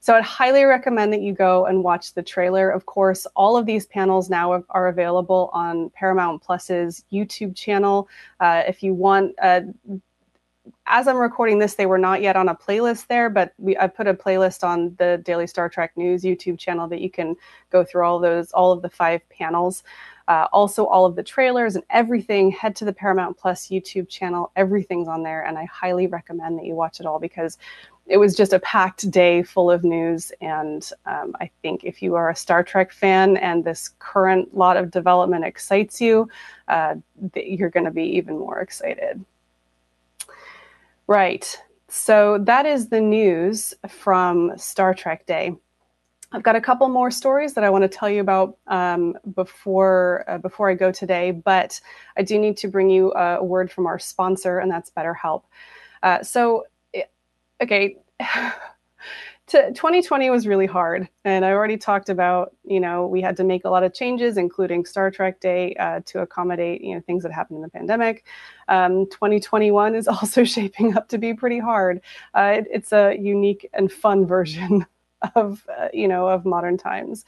So 0.00 0.14
I'd 0.14 0.24
highly 0.24 0.64
recommend 0.64 1.12
that 1.12 1.22
you 1.22 1.32
go 1.32 1.66
and 1.66 1.82
watch 1.82 2.14
the 2.14 2.22
trailer. 2.22 2.70
Of 2.70 2.86
course, 2.86 3.26
all 3.34 3.56
of 3.56 3.66
these 3.66 3.86
panels 3.86 4.30
now 4.30 4.62
are 4.70 4.88
available 4.88 5.50
on 5.52 5.90
Paramount 5.90 6.40
Plus's 6.40 7.04
YouTube 7.12 7.56
channel. 7.56 8.08
Uh, 8.38 8.62
if 8.66 8.82
you 8.82 8.94
want, 8.94 9.34
uh, 9.42 9.62
as 10.86 11.08
I'm 11.08 11.16
recording 11.16 11.58
this, 11.58 11.74
they 11.74 11.86
were 11.86 11.98
not 11.98 12.22
yet 12.22 12.36
on 12.36 12.48
a 12.48 12.54
playlist 12.54 13.08
there, 13.08 13.28
but 13.28 13.52
we, 13.58 13.76
I 13.76 13.88
put 13.88 14.06
a 14.06 14.14
playlist 14.14 14.62
on 14.62 14.94
the 14.98 15.20
Daily 15.24 15.48
Star 15.48 15.68
Trek 15.68 15.92
News 15.96 16.22
YouTube 16.22 16.58
channel 16.58 16.86
that 16.88 17.00
you 17.00 17.10
can 17.10 17.34
go 17.70 17.84
through 17.84 18.04
all 18.04 18.20
those, 18.20 18.52
all 18.52 18.70
of 18.70 18.82
the 18.82 18.90
five 18.90 19.20
panels. 19.30 19.82
Uh, 20.28 20.46
also, 20.52 20.84
all 20.84 21.06
of 21.06 21.16
the 21.16 21.22
trailers 21.22 21.74
and 21.74 21.82
everything, 21.88 22.50
head 22.50 22.76
to 22.76 22.84
the 22.84 22.92
Paramount 22.92 23.38
Plus 23.38 23.68
YouTube 23.68 24.10
channel. 24.10 24.52
Everything's 24.56 25.08
on 25.08 25.22
there, 25.22 25.42
and 25.44 25.58
I 25.58 25.64
highly 25.64 26.06
recommend 26.06 26.58
that 26.58 26.66
you 26.66 26.74
watch 26.74 27.00
it 27.00 27.06
all 27.06 27.18
because 27.18 27.56
it 28.06 28.18
was 28.18 28.36
just 28.36 28.52
a 28.52 28.58
packed 28.60 29.10
day 29.10 29.42
full 29.42 29.70
of 29.70 29.84
news. 29.84 30.30
And 30.42 30.88
um, 31.06 31.34
I 31.40 31.50
think 31.62 31.84
if 31.84 32.02
you 32.02 32.14
are 32.14 32.28
a 32.28 32.36
Star 32.36 32.62
Trek 32.62 32.92
fan 32.92 33.38
and 33.38 33.64
this 33.64 33.90
current 33.98 34.54
lot 34.54 34.76
of 34.76 34.90
development 34.90 35.44
excites 35.46 36.00
you, 36.00 36.28
uh, 36.68 36.96
you're 37.34 37.70
going 37.70 37.86
to 37.86 37.90
be 37.90 38.04
even 38.16 38.38
more 38.38 38.60
excited. 38.60 39.24
Right. 41.06 41.58
So 41.88 42.36
that 42.42 42.66
is 42.66 42.88
the 42.88 43.00
news 43.00 43.72
from 43.88 44.52
Star 44.58 44.92
Trek 44.92 45.24
Day. 45.24 45.56
I've 46.30 46.42
got 46.42 46.56
a 46.56 46.60
couple 46.60 46.88
more 46.88 47.10
stories 47.10 47.54
that 47.54 47.64
I 47.64 47.70
want 47.70 47.82
to 47.82 47.88
tell 47.88 48.10
you 48.10 48.20
about 48.20 48.58
um, 48.66 49.16
before 49.34 50.24
uh, 50.28 50.38
before 50.38 50.68
I 50.68 50.74
go 50.74 50.92
today, 50.92 51.30
but 51.30 51.80
I 52.18 52.22
do 52.22 52.38
need 52.38 52.58
to 52.58 52.68
bring 52.68 52.90
you 52.90 53.12
a 53.14 53.42
word 53.42 53.72
from 53.72 53.86
our 53.86 53.98
sponsor, 53.98 54.58
and 54.58 54.70
that's 54.70 54.90
BetterHelp. 54.90 55.44
Uh, 56.02 56.22
so, 56.22 56.66
okay, 57.62 57.96
to, 59.46 59.72
2020 59.72 60.28
was 60.28 60.46
really 60.46 60.66
hard, 60.66 61.08
and 61.24 61.46
I 61.46 61.52
already 61.52 61.78
talked 61.78 62.10
about 62.10 62.54
you 62.62 62.78
know 62.78 63.06
we 63.06 63.22
had 63.22 63.38
to 63.38 63.44
make 63.44 63.64
a 63.64 63.70
lot 63.70 63.82
of 63.82 63.94
changes, 63.94 64.36
including 64.36 64.84
Star 64.84 65.10
Trek 65.10 65.40
Day, 65.40 65.74
uh, 65.76 66.00
to 66.04 66.20
accommodate 66.20 66.82
you 66.82 66.94
know 66.94 67.00
things 67.00 67.22
that 67.22 67.32
happened 67.32 67.56
in 67.56 67.62
the 67.62 67.70
pandemic. 67.70 68.26
Um, 68.68 69.06
2021 69.06 69.94
is 69.94 70.06
also 70.08 70.44
shaping 70.44 70.94
up 70.94 71.08
to 71.08 71.16
be 71.16 71.32
pretty 71.32 71.58
hard. 71.58 72.02
Uh, 72.34 72.56
it, 72.58 72.66
it's 72.70 72.92
a 72.92 73.16
unique 73.18 73.66
and 73.72 73.90
fun 73.90 74.26
version 74.26 74.84
of 75.34 75.66
uh, 75.78 75.88
you 75.92 76.08
know 76.08 76.28
of 76.28 76.44
modern 76.44 76.76
times. 76.76 77.24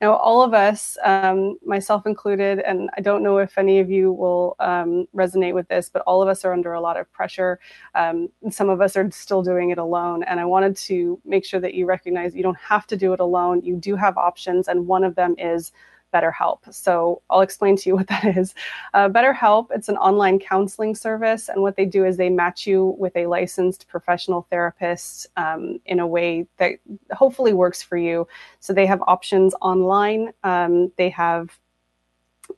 Now 0.00 0.14
all 0.14 0.42
of 0.42 0.54
us 0.54 0.96
um, 1.04 1.58
myself 1.64 2.06
included 2.06 2.60
and 2.60 2.88
i 2.96 3.00
don't 3.00 3.22
know 3.22 3.38
if 3.38 3.58
any 3.58 3.80
of 3.80 3.90
you 3.90 4.12
will 4.12 4.54
um, 4.60 5.08
resonate 5.14 5.54
with 5.54 5.66
this 5.66 5.88
but 5.88 6.02
all 6.02 6.22
of 6.22 6.28
us 6.28 6.44
are 6.44 6.52
under 6.52 6.74
a 6.74 6.80
lot 6.80 6.96
of 6.96 7.12
pressure. 7.12 7.58
Um, 7.96 8.28
some 8.50 8.68
of 8.68 8.80
us 8.80 8.96
are 8.96 9.10
still 9.10 9.42
doing 9.42 9.70
it 9.70 9.78
alone. 9.78 10.22
And 10.22 10.38
i 10.38 10.44
wanted 10.44 10.76
to 10.76 11.20
make 11.24 11.44
sure 11.44 11.60
that 11.60 11.74
you 11.74 11.86
recognize 11.86 12.34
you 12.34 12.44
don't 12.44 12.58
have 12.58 12.86
to 12.88 12.96
do 12.96 13.12
it 13.12 13.20
alone. 13.20 13.62
You 13.64 13.76
do 13.76 13.96
have 13.96 14.16
options 14.16 14.68
and 14.68 14.86
one 14.86 15.02
of 15.04 15.14
them 15.16 15.34
is 15.38 15.72
BetterHelp. 16.12 16.72
So 16.72 17.22
I'll 17.30 17.40
explain 17.40 17.76
to 17.76 17.88
you 17.88 17.96
what 17.98 18.08
that 18.08 18.36
is. 18.36 18.54
Uh, 18.94 19.08
BetterHelp, 19.08 19.68
it's 19.70 19.88
an 19.88 19.96
online 19.96 20.38
counseling 20.38 20.94
service, 20.94 21.48
and 21.48 21.62
what 21.62 21.76
they 21.76 21.84
do 21.84 22.04
is 22.04 22.16
they 22.16 22.30
match 22.30 22.66
you 22.66 22.96
with 22.98 23.16
a 23.16 23.26
licensed 23.26 23.88
professional 23.88 24.46
therapist 24.50 25.26
um, 25.36 25.80
in 25.86 26.00
a 26.00 26.06
way 26.06 26.46
that 26.58 26.72
hopefully 27.12 27.52
works 27.52 27.82
for 27.82 27.96
you. 27.96 28.26
So 28.60 28.72
they 28.72 28.86
have 28.86 29.02
options 29.06 29.54
online. 29.60 30.32
Um, 30.44 30.92
they 30.96 31.10
have 31.10 31.58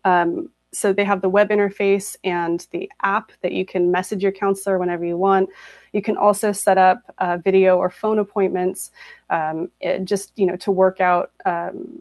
um, 0.04 0.50
so 0.72 0.92
they 0.92 1.04
have 1.04 1.20
the 1.20 1.28
web 1.28 1.48
interface 1.50 2.16
and 2.22 2.66
the 2.70 2.90
app 3.02 3.32
that 3.42 3.52
you 3.52 3.64
can 3.64 3.90
message 3.90 4.22
your 4.22 4.32
counselor 4.32 4.78
whenever 4.78 5.04
you 5.04 5.16
want. 5.16 5.48
You 5.92 6.00
can 6.00 6.16
also 6.16 6.52
set 6.52 6.78
up 6.78 7.02
uh, 7.18 7.38
video 7.38 7.76
or 7.76 7.90
phone 7.90 8.20
appointments, 8.20 8.92
um, 9.30 9.70
it, 9.80 10.04
just 10.04 10.32
you 10.36 10.46
know 10.46 10.56
to 10.56 10.70
work 10.70 11.00
out 11.00 11.32
um, 11.44 12.00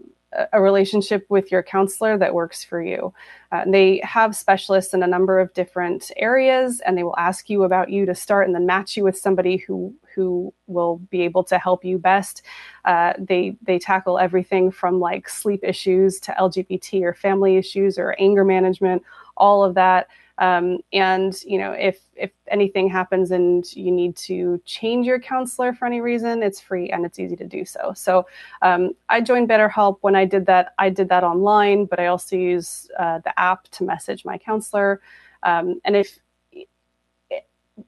a 0.54 0.62
relationship 0.62 1.26
with 1.30 1.52
your 1.52 1.64
counselor 1.64 2.18
that 2.18 2.34
works 2.34 2.64
for 2.64 2.82
you. 2.82 3.14
Uh, 3.52 3.64
they 3.66 4.00
have 4.04 4.36
specialists 4.36 4.94
in 4.94 5.02
a 5.02 5.08
number 5.08 5.40
of 5.40 5.52
different 5.54 6.12
areas, 6.18 6.82
and 6.82 6.98
they 6.98 7.04
will 7.04 7.18
ask 7.18 7.50
you 7.50 7.64
about 7.64 7.90
you 7.90 8.06
to 8.06 8.14
start, 8.14 8.46
and 8.46 8.54
then 8.54 8.66
match 8.66 8.96
you 8.96 9.04
with 9.04 9.18
somebody 9.18 9.58
who 9.58 9.94
who 10.14 10.54
will 10.68 10.98
be 11.10 11.22
able 11.22 11.44
to 11.44 11.58
help 11.58 11.84
you 11.84 11.98
best. 11.98 12.44
Uh, 12.86 13.14
they 13.18 13.58
they 13.64 13.80
tackle 13.80 14.20
everything 14.20 14.70
from 14.70 15.00
like 15.00 15.28
sleep 15.28 15.62
issues 15.64 16.20
to 16.20 16.32
LGBT 16.34 17.02
or 17.04 17.14
family 17.14 17.58
issues 17.58 17.98
or 17.98 18.16
anger 18.20 18.46
management, 18.46 19.02
all 19.36 19.64
of 19.64 19.74
that. 19.76 20.08
Um, 20.40 20.80
and 20.94 21.40
you 21.44 21.58
know, 21.58 21.74
if 21.74 22.00
if 22.16 22.32
anything 22.48 22.90
happens 22.90 23.32
and 23.32 23.66
you 23.76 23.92
need 23.92 24.16
to 24.18 24.62
change 24.66 25.06
your 25.06 25.20
counselor 25.20 25.74
for 25.74 25.86
any 25.86 26.02
reason, 26.02 26.42
it's 26.42 26.60
free 26.60 26.90
and 26.90 27.06
it's 27.06 27.20
easy 27.20 27.36
to 27.36 27.46
do 27.46 27.66
so. 27.66 27.94
So 27.96 28.26
um, 28.62 28.92
I 29.10 29.22
joined 29.22 29.50
BetterHelp 29.50 29.98
when 30.02 30.16
I 30.16 30.26
did 30.26 30.46
that. 30.48 30.74
I 30.80 30.90
did 30.90 31.10
that 31.10 31.24
online, 31.24 31.86
but 31.86 32.00
I 32.00 32.08
also 32.08 32.36
use 32.36 32.90
uh, 32.98 33.20
the 33.20 33.38
app 33.38 33.68
to 33.70 33.84
message 33.84 34.26
my 34.26 34.38
counselor. 34.38 35.02
Um, 35.44 35.80
and 35.84 35.96
if 35.96 36.20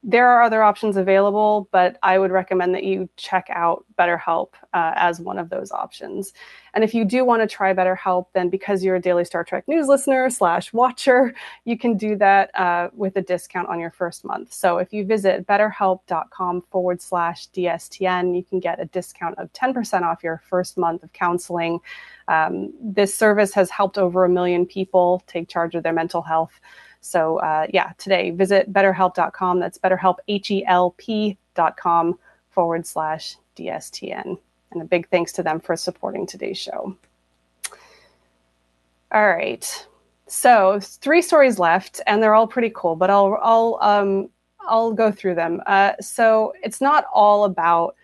there 0.03 0.27
are 0.27 0.41
other 0.41 0.63
options 0.63 0.97
available, 0.97 1.67
but 1.71 1.97
I 2.03 2.19
would 2.19 2.31
recommend 2.31 2.73
that 2.75 2.83
you 2.83 3.09
check 3.17 3.47
out 3.49 3.85
BetterHelp 3.97 4.49
uh, 4.73 4.93
as 4.95 5.19
one 5.19 5.37
of 5.37 5.49
those 5.49 5.71
options. 5.71 6.33
And 6.73 6.83
if 6.83 6.93
you 6.93 7.03
do 7.03 7.25
want 7.25 7.41
to 7.41 7.47
try 7.47 7.73
BetterHelp, 7.73 8.27
then 8.33 8.49
because 8.49 8.83
you're 8.83 8.95
a 8.95 9.01
Daily 9.01 9.25
Star 9.25 9.43
Trek 9.43 9.67
News 9.67 9.87
listener 9.87 10.29
slash 10.29 10.71
watcher, 10.73 11.33
you 11.65 11.77
can 11.77 11.97
do 11.97 12.15
that 12.17 12.57
uh, 12.57 12.89
with 12.93 13.15
a 13.17 13.21
discount 13.21 13.67
on 13.67 13.79
your 13.79 13.91
first 13.91 14.23
month. 14.23 14.53
So 14.53 14.77
if 14.77 14.93
you 14.93 15.05
visit 15.05 15.45
betterhelp.com 15.47 16.63
forward 16.69 17.01
slash 17.01 17.49
DSTN, 17.49 18.35
you 18.35 18.43
can 18.43 18.59
get 18.59 18.79
a 18.79 18.85
discount 18.85 19.37
of 19.37 19.51
10% 19.53 20.03
off 20.03 20.23
your 20.23 20.41
first 20.49 20.77
month 20.77 21.03
of 21.03 21.11
counseling. 21.13 21.79
Um, 22.27 22.73
this 22.81 23.13
service 23.13 23.53
has 23.53 23.69
helped 23.69 23.97
over 23.97 24.23
a 24.23 24.29
million 24.29 24.65
people 24.65 25.23
take 25.27 25.49
charge 25.49 25.75
of 25.75 25.83
their 25.83 25.93
mental 25.93 26.21
health. 26.21 26.59
So 27.01 27.37
uh, 27.39 27.67
yeah, 27.73 27.91
today 27.97 28.31
visit 28.31 28.71
betterhelp.com. 28.71 29.59
That's 29.59 29.77
betterhelp, 29.77 30.17
H-E-L-P.com 30.27 32.19
forward 32.49 32.85
slash 32.85 33.35
DSTN. 33.57 34.37
And 34.71 34.81
a 34.81 34.85
big 34.85 35.09
thanks 35.09 35.33
to 35.33 35.43
them 35.43 35.59
for 35.59 35.75
supporting 35.75 36.25
today's 36.25 36.57
show. 36.57 36.95
All 39.11 39.27
right. 39.27 39.87
So 40.27 40.79
three 40.79 41.21
stories 41.21 41.59
left, 41.59 41.99
and 42.07 42.23
they're 42.23 42.35
all 42.35 42.47
pretty 42.47 42.71
cool, 42.73 42.95
but 42.95 43.09
I'll 43.09 43.37
I'll 43.41 43.77
um, 43.81 44.29
I'll 44.61 44.93
go 44.93 45.11
through 45.11 45.35
them. 45.35 45.61
Uh, 45.67 45.93
so 45.99 46.53
it's 46.63 46.79
not 46.79 47.05
all 47.13 47.43
about 47.43 47.95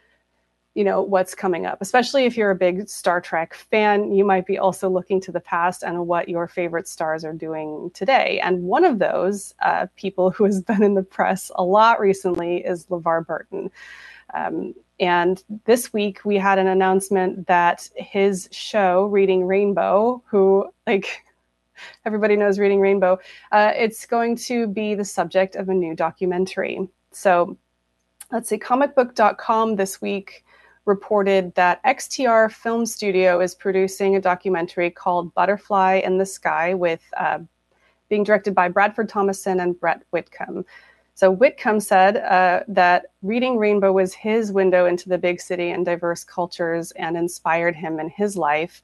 you 0.77 0.83
know 0.83 1.01
what's 1.01 1.33
coming 1.33 1.65
up 1.65 1.79
especially 1.81 2.25
if 2.25 2.37
you're 2.37 2.51
a 2.51 2.55
big 2.55 2.87
star 2.87 3.19
trek 3.19 3.55
fan 3.55 4.11
you 4.13 4.23
might 4.23 4.45
be 4.45 4.59
also 4.59 4.87
looking 4.87 5.19
to 5.19 5.31
the 5.31 5.39
past 5.39 5.83
and 5.83 6.07
what 6.07 6.29
your 6.29 6.47
favorite 6.47 6.87
stars 6.87 7.23
are 7.23 7.33
doing 7.33 7.89
today. 7.93 8.39
And 8.43 8.63
one 8.63 8.83
of 8.83 8.99
those 8.99 9.53
uh, 9.63 9.87
people 9.95 10.31
who 10.31 10.45
has 10.45 10.61
been 10.69 10.83
in 10.83 10.93
the 10.93 11.03
press 11.03 11.51
a 11.55 11.63
lot 11.63 11.99
recently 11.99 12.57
is 12.57 12.85
levar 12.87 13.25
burton. 13.25 13.71
Um, 14.33 14.73
and 14.99 15.43
this 15.65 15.93
week 15.93 16.25
we 16.25 16.37
had 16.37 16.59
an 16.59 16.67
announcement 16.67 17.47
that 17.47 17.89
his 17.95 18.49
show 18.51 19.05
reading 19.05 19.45
rainbow 19.45 20.21
who 20.25 20.69
like 20.85 21.23
everybody 22.05 22.35
knows 22.35 22.59
reading 22.59 22.81
rainbow 22.81 23.19
uh, 23.51 23.71
it's 23.75 24.05
going 24.05 24.35
to 24.35 24.67
be 24.67 24.95
the 24.95 25.05
subject 25.05 25.55
of 25.55 25.69
a 25.69 25.73
new 25.73 25.95
documentary. 25.95 26.87
So 27.11 27.57
let's 28.31 28.49
see 28.49 28.57
comicbook.com 28.57 29.75
this 29.75 30.01
week 30.01 30.43
reported 30.88 31.54
that 31.56 31.84
XTR 31.84 32.52
Film 32.52 32.86
Studio 32.86 33.41
is 33.41 33.54
producing 33.54 34.15
a 34.15 34.21
documentary 34.21 34.89
called 34.89 35.34
Butterfly 35.34 36.02
in 36.04 36.17
the 36.17 36.26
Sky 36.26 36.73
with 36.73 37.02
uh, 37.17 37.39
being 38.10 38.23
directed 38.23 38.56
by 38.56 38.69
Bradford 38.69 39.10
Thomason 39.10 39.60
and 39.60 39.80
Brett 39.80 40.02
Whitcomb. 40.12 40.65
So 41.13 41.30
Whitcomb 41.32 41.80
said 41.80 42.17
uh, 42.17 42.63
that 42.67 43.08
reading 43.21 43.58
Rainbow 43.58 43.91
was 43.91 44.13
his 44.13 44.52
window 44.52 44.86
into 44.86 45.10
the 45.10 45.17
big 45.17 45.41
city 45.41 45.71
and 45.71 45.86
diverse 45.86 46.23
cultures 46.23 46.91
and 46.91 47.17
inspired 47.17 47.76
him 47.76 48.00
in 48.00 48.10
his 48.10 48.38
life. 48.38 48.82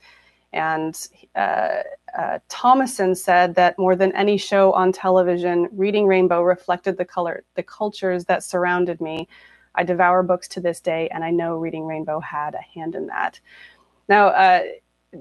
And 0.51 1.07
uh, 1.35 1.81
uh, 2.17 2.39
Thomason 2.49 3.15
said 3.15 3.55
that 3.55 3.77
more 3.79 3.95
than 3.95 4.15
any 4.15 4.37
show 4.37 4.71
on 4.73 4.91
television, 4.91 5.67
Reading 5.71 6.05
Rainbow 6.05 6.41
reflected 6.41 6.97
the 6.97 7.05
color, 7.05 7.43
the 7.55 7.63
cultures 7.63 8.25
that 8.25 8.43
surrounded 8.43 8.99
me, 8.99 9.27
I 9.75 9.83
devour 9.83 10.23
books 10.23 10.47
to 10.49 10.59
this 10.59 10.79
day, 10.79 11.09
and 11.09 11.23
I 11.23 11.31
know 11.31 11.55
Reading 11.57 11.85
Rainbow 11.85 12.19
had 12.19 12.55
a 12.55 12.61
hand 12.61 12.95
in 12.95 13.07
that. 13.07 13.39
Now, 14.07 14.27
uh, 14.27 14.63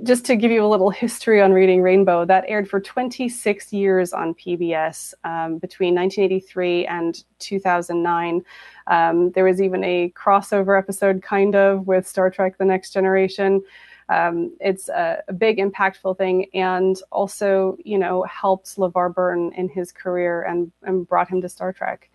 just 0.03 0.25
to 0.27 0.37
give 0.37 0.51
you 0.51 0.65
a 0.65 0.67
little 0.67 0.91
history 1.05 1.41
on 1.41 1.53
Reading 1.53 1.83
Rainbow, 1.83 2.25
that 2.25 2.45
aired 2.49 2.69
for 2.69 2.81
26 2.81 3.73
years 3.73 4.12
on 4.12 4.35
PBS 4.35 5.15
um, 5.25 5.59
between 5.59 5.95
1983 5.95 6.87
and 6.87 7.23
2009. 7.38 8.45
Um, 8.87 9.31
there 9.33 9.45
was 9.45 9.61
even 9.61 9.85
a 9.85 10.12
crossover 10.17 10.79
episode, 10.79 11.23
kind 11.23 11.55
of, 11.55 11.87
with 11.87 12.07
Star 12.07 12.31
Trek 12.31 12.59
The 12.59 12.65
Next 12.65 12.93
Generation. 12.93 13.62
Um, 14.09 14.55
it's 14.61 14.88
a, 14.88 15.23
a, 15.29 15.33
big, 15.33 15.59
impactful 15.59 16.19
thing, 16.19 16.47
and 16.53 16.97
also, 17.11 17.79
you 17.85 17.97
know, 17.97 18.25
helped 18.25 18.77
LeVar 18.77 19.15
Burton 19.15 19.53
in 19.57 19.69
his 19.69 19.93
career 19.93 20.43
and, 20.43 20.71
and 20.83 21.09
brought 21.09 21.29
him 21.29 21.41
to 21.41 21.49
Star 21.49 21.73
Trek. 21.73 22.11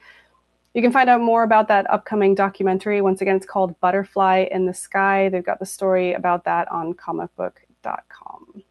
You 0.77 0.83
can 0.83 0.91
find 0.91 1.09
out 1.09 1.21
more 1.21 1.41
about 1.41 1.69
that 1.69 1.89
upcoming 1.89 2.35
documentary. 2.35 3.01
Once 3.01 3.19
again, 3.19 3.35
it's 3.35 3.47
called 3.47 3.79
Butterfly 3.79 4.45
in 4.51 4.67
the 4.67 4.75
Sky. 4.75 5.27
They've 5.27 5.43
got 5.43 5.57
the 5.57 5.65
story 5.65 6.13
about 6.13 6.43
that 6.43 6.71
on 6.71 6.93
comicbook.com. 6.93 8.63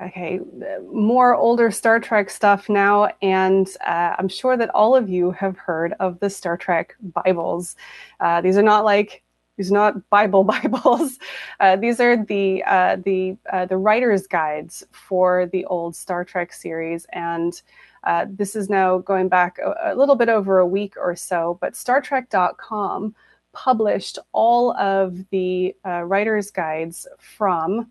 Okay, 0.00 0.40
more 0.90 1.34
older 1.34 1.70
Star 1.70 2.00
Trek 2.00 2.30
stuff 2.30 2.70
now, 2.70 3.10
and 3.20 3.68
uh, 3.86 4.14
I'm 4.18 4.28
sure 4.28 4.56
that 4.56 4.70
all 4.70 4.96
of 4.96 5.10
you 5.10 5.30
have 5.32 5.58
heard 5.58 5.92
of 6.00 6.18
the 6.20 6.30
Star 6.30 6.56
Trek 6.56 6.96
Bibles. 7.02 7.76
Uh, 8.18 8.40
these 8.40 8.56
are 8.56 8.62
not 8.62 8.86
like 8.86 9.24
these 9.56 9.70
are 9.70 9.74
not 9.74 10.08
Bible 10.10 10.42
Bibles. 10.54 11.18
Uh, 11.60 11.76
these 11.76 12.00
are 12.00 12.16
the 12.16 12.64
uh, 12.64 12.96
the 13.04 13.36
uh, 13.52 13.66
the 13.66 13.76
writers' 13.76 14.26
guides 14.26 14.84
for 14.90 15.46
the 15.52 15.66
old 15.66 15.94
Star 15.94 16.24
Trek 16.24 16.52
series, 16.52 17.06
and 17.12 17.60
uh, 18.04 18.26
this 18.28 18.54
is 18.54 18.68
now 18.68 18.98
going 18.98 19.28
back 19.28 19.58
a, 19.58 19.92
a, 19.92 19.94
little 19.94 20.14
bit 20.14 20.28
over 20.28 20.58
a 20.58 20.66
week 20.66 20.94
or 20.96 21.16
so, 21.16 21.58
but 21.60 21.72
StarTrek.com 21.72 23.14
published 23.52 24.18
all 24.32 24.76
of 24.76 25.18
the 25.30 25.74
uh, 25.86 26.02
writer's 26.02 26.50
guides 26.50 27.06
from, 27.18 27.90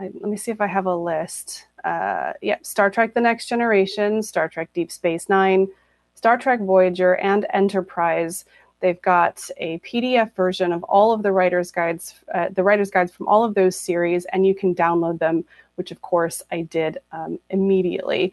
let 0.00 0.22
me 0.22 0.36
see 0.36 0.50
if 0.50 0.60
I 0.60 0.66
have 0.66 0.86
a 0.86 0.96
list. 0.96 1.66
Uh, 1.84 2.32
yeah, 2.40 2.56
Star 2.62 2.88
Trek 2.88 3.12
The 3.12 3.20
Next 3.20 3.46
Generation, 3.46 4.22
Star 4.22 4.48
Trek 4.48 4.70
Deep 4.72 4.90
Space 4.90 5.28
Nine, 5.28 5.68
Star 6.14 6.38
Trek 6.38 6.60
Voyager, 6.60 7.16
and 7.16 7.46
Enterprise. 7.52 8.46
They've 8.80 9.00
got 9.02 9.46
a 9.58 9.78
PDF 9.80 10.34
version 10.34 10.72
of 10.72 10.82
all 10.84 11.12
of 11.12 11.22
the 11.22 11.32
writer's 11.32 11.70
guides, 11.70 12.14
uh, 12.34 12.48
the 12.50 12.62
writer's 12.62 12.90
guides 12.90 13.12
from 13.12 13.28
all 13.28 13.44
of 13.44 13.54
those 13.54 13.76
series, 13.76 14.24
and 14.26 14.46
you 14.46 14.54
can 14.54 14.74
download 14.74 15.18
them, 15.18 15.44
which 15.74 15.90
of 15.90 16.00
course 16.00 16.42
I 16.50 16.62
did 16.62 16.96
um, 17.12 17.38
immediately 17.50 18.32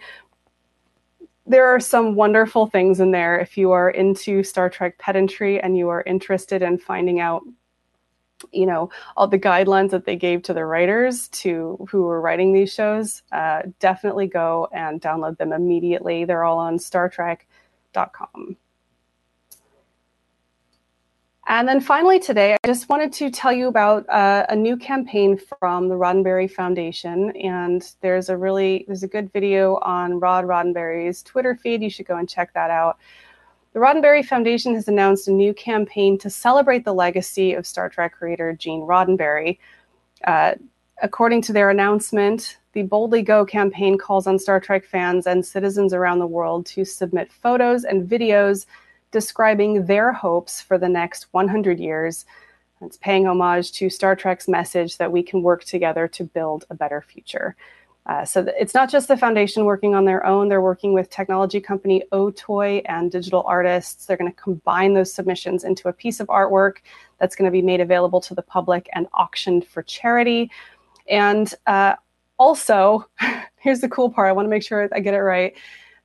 there 1.47 1.67
are 1.67 1.79
some 1.79 2.15
wonderful 2.15 2.67
things 2.67 2.99
in 2.99 3.11
there 3.11 3.39
if 3.39 3.57
you 3.57 3.71
are 3.71 3.89
into 3.89 4.43
Star 4.43 4.69
Trek 4.69 4.97
pedantry 4.97 5.59
and 5.59 5.77
you 5.77 5.89
are 5.89 6.03
interested 6.05 6.61
in 6.61 6.77
finding 6.77 7.19
out 7.19 7.43
you 8.51 8.67
know 8.67 8.89
all 9.15 9.27
the 9.27 9.39
guidelines 9.39 9.89
that 9.89 10.05
they 10.05 10.15
gave 10.15 10.43
to 10.43 10.53
the 10.53 10.63
writers 10.65 11.27
to 11.29 11.87
who 11.89 12.03
were 12.03 12.21
writing 12.21 12.53
these 12.53 12.71
shows 12.71 13.23
uh, 13.31 13.63
definitely 13.79 14.27
go 14.27 14.67
and 14.73 15.01
download 15.01 15.37
them 15.37 15.53
immediately. 15.53 16.25
They're 16.25 16.43
all 16.43 16.59
on 16.59 16.77
startrek.com 16.77 18.57
and 21.47 21.67
then 21.67 21.79
finally 21.79 22.19
today, 22.19 22.53
I 22.53 22.67
just 22.67 22.89
wanted 22.89 23.13
to 23.13 23.29
tell 23.29 23.53
you 23.53 23.67
about 23.67 24.07
uh, 24.09 24.45
a 24.49 24.55
new 24.55 24.75
campaign 24.75 25.39
from 25.59 25.87
the 25.87 25.95
Roddenberry 25.95 26.51
Foundation. 26.51 27.31
And 27.37 27.89
there's 28.01 28.27
a 28.27 28.35
really 28.35 28.83
there's 28.85 29.03
a 29.03 29.07
good 29.07 29.31
video 29.31 29.77
on 29.77 30.19
Rod 30.19 30.45
Roddenberry's 30.45 31.23
Twitter 31.23 31.55
feed. 31.55 31.81
You 31.81 31.89
should 31.89 32.05
go 32.05 32.17
and 32.17 32.27
check 32.27 32.53
that 32.53 32.69
out. 32.69 32.97
The 33.71 33.79
Roddenberry 33.79 34.25
Foundation 34.25 34.73
has 34.75 34.89
announced 34.89 35.29
a 35.29 35.31
new 35.31 35.53
campaign 35.53 36.17
to 36.19 36.29
celebrate 36.29 36.83
the 36.83 36.93
legacy 36.93 37.53
of 37.53 37.65
Star 37.65 37.87
Trek 37.87 38.13
creator 38.13 38.51
Gene 38.53 38.81
Roddenberry. 38.81 39.59
Uh, 40.25 40.55
according 41.01 41.43
to 41.43 41.53
their 41.53 41.69
announcement, 41.69 42.57
the 42.73 42.83
Boldly 42.83 43.21
Go 43.21 43.45
campaign 43.45 43.97
calls 43.97 44.27
on 44.27 44.37
Star 44.37 44.59
Trek 44.59 44.83
fans 44.83 45.25
and 45.25 45.45
citizens 45.45 45.93
around 45.93 46.19
the 46.19 46.27
world 46.27 46.65
to 46.65 46.83
submit 46.83 47.31
photos 47.31 47.85
and 47.85 48.09
videos 48.09 48.65
describing 49.11 49.85
their 49.85 50.11
hopes 50.11 50.61
for 50.61 50.77
the 50.77 50.89
next 50.89 51.27
100 51.31 51.79
years. 51.79 52.25
It's 52.81 52.97
paying 52.97 53.27
homage 53.27 53.71
to 53.73 53.89
Star 53.89 54.15
Trek's 54.15 54.47
message 54.47 54.97
that 54.97 55.11
we 55.11 55.23
can 55.23 55.41
work 55.41 55.63
together 55.63 56.07
to 56.09 56.23
build 56.23 56.65
a 56.69 56.75
better 56.75 57.01
future. 57.01 57.55
Uh, 58.05 58.23
so 58.23 58.43
th- 58.43 58.55
it's 58.57 58.73
not 58.73 58.89
just 58.89 59.09
the 59.09 59.17
foundation 59.17 59.65
working 59.65 59.93
on 59.93 60.05
their 60.05 60.25
own. 60.25 60.47
They're 60.47 60.61
working 60.61 60.93
with 60.93 61.09
technology 61.09 61.59
company 61.59 62.03
Otoy 62.13 62.81
and 62.85 63.11
digital 63.11 63.43
artists. 63.45 64.05
They're 64.05 64.15
going 64.15 64.31
to 64.31 64.41
combine 64.41 64.93
those 64.93 65.13
submissions 65.13 65.65
into 65.65 65.89
a 65.89 65.93
piece 65.93 66.19
of 66.19 66.27
artwork 66.27 66.77
that's 67.19 67.35
going 67.35 67.45
to 67.45 67.51
be 67.51 67.61
made 67.61 67.81
available 67.81 68.21
to 68.21 68.33
the 68.33 68.41
public 68.41 68.89
and 68.93 69.07
auctioned 69.13 69.67
for 69.67 69.83
charity. 69.83 70.49
And 71.09 71.53
uh, 71.65 71.95
also, 72.37 73.09
here's 73.57 73.81
the 73.81 73.89
cool 73.89 74.09
part. 74.09 74.29
I 74.29 74.31
want 74.31 74.45
to 74.45 74.49
make 74.49 74.63
sure 74.63 74.87
I 74.93 75.01
get 75.01 75.13
it 75.13 75.21
right. 75.21 75.53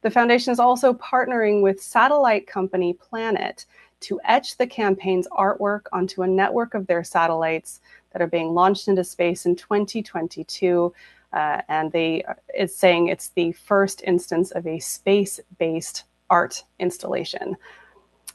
The 0.03 0.11
foundation 0.11 0.53
is 0.53 0.59
also 0.59 0.93
partnering 0.95 1.63
with 1.63 1.83
satellite 1.83 2.47
company 2.47 2.93
Planet 2.93 3.67
to 4.01 4.21
etch 4.25 4.57
the 4.57 4.67
campaign's 4.67 5.29
artwork 5.29 5.83
onto 5.93 6.23
a 6.23 6.27
network 6.27 6.75
of 6.75 6.87
their 6.87 7.05
satellites 7.05 7.81
that 8.13 8.21
are 8.21 8.27
being 8.27 8.53
launched 8.53 8.89
into 8.89 9.05
space 9.05 9.47
in 9.47 9.57
2022. 9.57 10.93
Uh, 11.33 11.63
and 11.69 11.91
they 11.93 12.25
it's 12.53 12.77
saying 12.77 13.09
it's 13.09 13.29
the 13.29 13.53
first 13.53 14.03
instance 14.05 14.51
of 14.51 14.67
a 14.67 14.79
space-based 14.79 16.05
art 16.29 16.65
installation. 16.79 17.57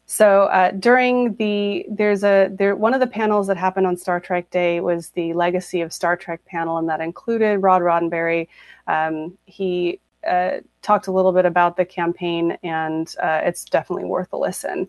So 0.08 0.44
uh, 0.44 0.72
during 0.72 1.36
the 1.36 1.86
there's 1.90 2.24
a 2.24 2.50
there 2.50 2.76
one 2.76 2.94
of 2.94 3.02
the 3.02 3.08
panels 3.08 3.46
that 3.48 3.58
happened 3.58 3.86
on 3.86 3.98
Star 3.98 4.20
Trek 4.22 4.50
Day 4.50 4.80
was 4.80 5.10
the 5.10 5.34
Legacy 5.34 5.82
of 5.82 5.92
Star 5.92 6.16
Trek 6.16 6.44
panel, 6.46 6.78
and 6.78 6.88
that 6.88 7.02
included 7.02 7.60
Rod 7.60 7.82
Roddenberry. 7.82 8.48
Um, 8.88 9.38
he 9.46 10.00
uh, 10.26 10.62
talked 10.88 11.08
a 11.08 11.12
little 11.12 11.34
bit 11.34 11.46
about 11.46 11.76
the 11.76 11.84
campaign, 11.84 12.58
and 12.64 13.14
uh, 13.22 13.42
it's 13.44 13.66
definitely 13.66 14.06
worth 14.06 14.32
a 14.32 14.38
listen. 14.38 14.88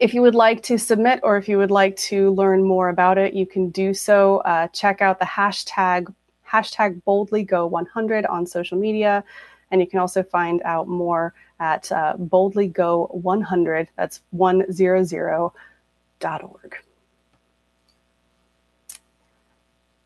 If 0.00 0.12
you 0.12 0.22
would 0.22 0.34
like 0.34 0.64
to 0.64 0.76
submit 0.76 1.20
or 1.22 1.36
if 1.36 1.48
you 1.48 1.58
would 1.58 1.70
like 1.70 1.94
to 2.10 2.32
learn 2.32 2.64
more 2.64 2.88
about 2.88 3.16
it, 3.16 3.34
you 3.34 3.46
can 3.46 3.70
do 3.70 3.94
so. 3.94 4.38
Uh, 4.38 4.66
check 4.68 5.00
out 5.00 5.20
the 5.20 5.24
hashtag 5.24 6.12
hashtag 6.50 7.00
boldlygo100 7.06 8.28
on 8.28 8.44
social 8.46 8.76
media, 8.76 9.22
and 9.70 9.80
you 9.80 9.86
can 9.86 10.00
also 10.00 10.24
find 10.24 10.60
out 10.64 10.88
more 10.88 11.32
at 11.60 11.92
uh, 11.92 12.16
boldlygo100. 12.16 13.86
That's 13.96 14.22
100.org. 14.36 15.52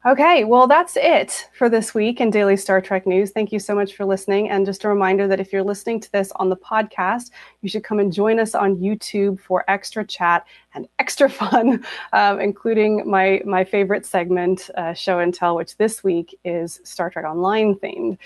Okay, 0.06 0.44
well, 0.44 0.68
that's 0.68 0.96
it 0.96 1.48
for 1.58 1.68
this 1.68 1.92
week 1.92 2.20
in 2.20 2.30
Daily 2.30 2.56
Star 2.56 2.80
Trek 2.80 3.04
News. 3.04 3.32
Thank 3.32 3.50
you 3.50 3.58
so 3.58 3.74
much 3.74 3.96
for 3.96 4.04
listening. 4.04 4.48
And 4.48 4.64
just 4.64 4.84
a 4.84 4.88
reminder 4.88 5.26
that 5.26 5.40
if 5.40 5.52
you're 5.52 5.64
listening 5.64 5.98
to 5.98 6.12
this 6.12 6.30
on 6.36 6.48
the 6.48 6.56
podcast, 6.56 7.32
you 7.62 7.68
should 7.68 7.82
come 7.82 7.98
and 7.98 8.12
join 8.12 8.38
us 8.38 8.54
on 8.54 8.76
YouTube 8.76 9.40
for 9.40 9.64
extra 9.66 10.06
chat 10.06 10.46
and 10.74 10.86
extra 11.00 11.28
fun, 11.30 11.84
um, 12.12 12.40
including 12.40 13.10
my, 13.10 13.42
my 13.44 13.64
favorite 13.64 14.06
segment, 14.06 14.70
uh, 14.76 14.94
Show 14.94 15.18
and 15.18 15.34
Tell, 15.34 15.56
which 15.56 15.76
this 15.78 16.04
week 16.04 16.38
is 16.44 16.80
Star 16.84 17.10
Trek 17.10 17.24
Online 17.24 17.74
themed. 17.74 18.18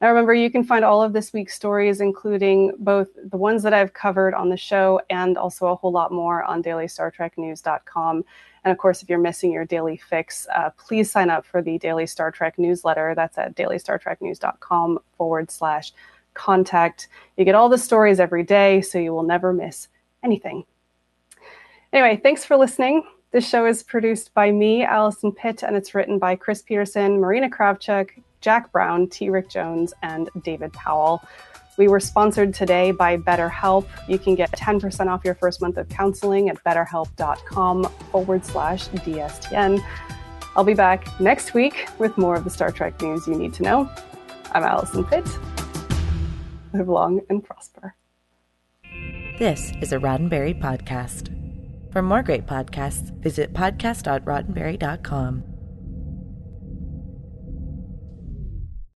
Now, 0.00 0.08
remember, 0.08 0.32
you 0.32 0.50
can 0.50 0.64
find 0.64 0.86
all 0.86 1.02
of 1.02 1.12
this 1.12 1.34
week's 1.34 1.54
stories, 1.54 2.00
including 2.00 2.72
both 2.78 3.08
the 3.30 3.36
ones 3.36 3.62
that 3.64 3.74
I've 3.74 3.92
covered 3.92 4.32
on 4.32 4.48
the 4.48 4.56
show 4.56 5.02
and 5.10 5.36
also 5.36 5.66
a 5.66 5.76
whole 5.76 5.92
lot 5.92 6.12
more 6.12 6.42
on 6.44 6.62
dailystartreknews.com. 6.62 8.24
And 8.64 8.72
of 8.72 8.78
course, 8.78 9.02
if 9.02 9.08
you're 9.08 9.18
missing 9.18 9.52
your 9.52 9.64
daily 9.64 9.96
fix, 9.96 10.46
uh, 10.54 10.70
please 10.76 11.10
sign 11.10 11.30
up 11.30 11.46
for 11.46 11.62
the 11.62 11.78
Daily 11.78 12.06
Star 12.06 12.30
Trek 12.30 12.58
newsletter. 12.58 13.14
That's 13.14 13.38
at 13.38 13.56
dailystartreknews.com 13.56 14.98
forward 15.16 15.50
slash 15.50 15.92
contact. 16.34 17.08
You 17.36 17.44
get 17.44 17.54
all 17.54 17.68
the 17.68 17.78
stories 17.78 18.20
every 18.20 18.42
day, 18.42 18.80
so 18.82 18.98
you 18.98 19.12
will 19.12 19.22
never 19.22 19.52
miss 19.52 19.88
anything. 20.22 20.64
Anyway, 21.92 22.20
thanks 22.22 22.44
for 22.44 22.56
listening. 22.56 23.02
This 23.32 23.48
show 23.48 23.66
is 23.66 23.82
produced 23.82 24.34
by 24.34 24.50
me, 24.50 24.84
Allison 24.84 25.32
Pitt, 25.32 25.62
and 25.62 25.76
it's 25.76 25.94
written 25.94 26.18
by 26.18 26.36
Chris 26.36 26.62
Peterson, 26.62 27.20
Marina 27.20 27.48
Kravchuk, 27.48 28.10
Jack 28.40 28.72
Brown, 28.72 29.08
T. 29.08 29.30
Rick 29.30 29.48
Jones, 29.48 29.92
and 30.02 30.28
David 30.42 30.72
Powell. 30.72 31.22
We 31.80 31.88
were 31.88 31.98
sponsored 31.98 32.52
today 32.52 32.90
by 32.90 33.16
BetterHelp. 33.16 33.86
You 34.06 34.18
can 34.18 34.34
get 34.34 34.52
10% 34.52 35.06
off 35.06 35.24
your 35.24 35.34
first 35.34 35.62
month 35.62 35.78
of 35.78 35.88
counseling 35.88 36.50
at 36.50 36.62
betterhelp.com 36.62 37.84
forward 38.12 38.44
slash 38.44 38.88
DSTN. 38.88 39.82
I'll 40.54 40.64
be 40.64 40.74
back 40.74 41.18
next 41.22 41.54
week 41.54 41.88
with 41.98 42.18
more 42.18 42.36
of 42.36 42.44
the 42.44 42.50
Star 42.50 42.70
Trek 42.70 43.00
news 43.00 43.26
you 43.26 43.34
need 43.34 43.54
to 43.54 43.62
know. 43.62 43.90
I'm 44.52 44.62
Allison 44.62 45.06
Pitt. 45.06 45.26
Live 46.74 46.86
long 46.86 47.22
and 47.30 47.42
prosper. 47.42 47.94
This 49.38 49.72
is 49.80 49.94
a 49.94 49.98
Roddenberry 49.98 50.60
podcast. 50.60 51.34
For 51.94 52.02
more 52.02 52.22
great 52.22 52.44
podcasts, 52.46 53.10
visit 53.22 53.54
podcast.roddenberry.com. 53.54 55.49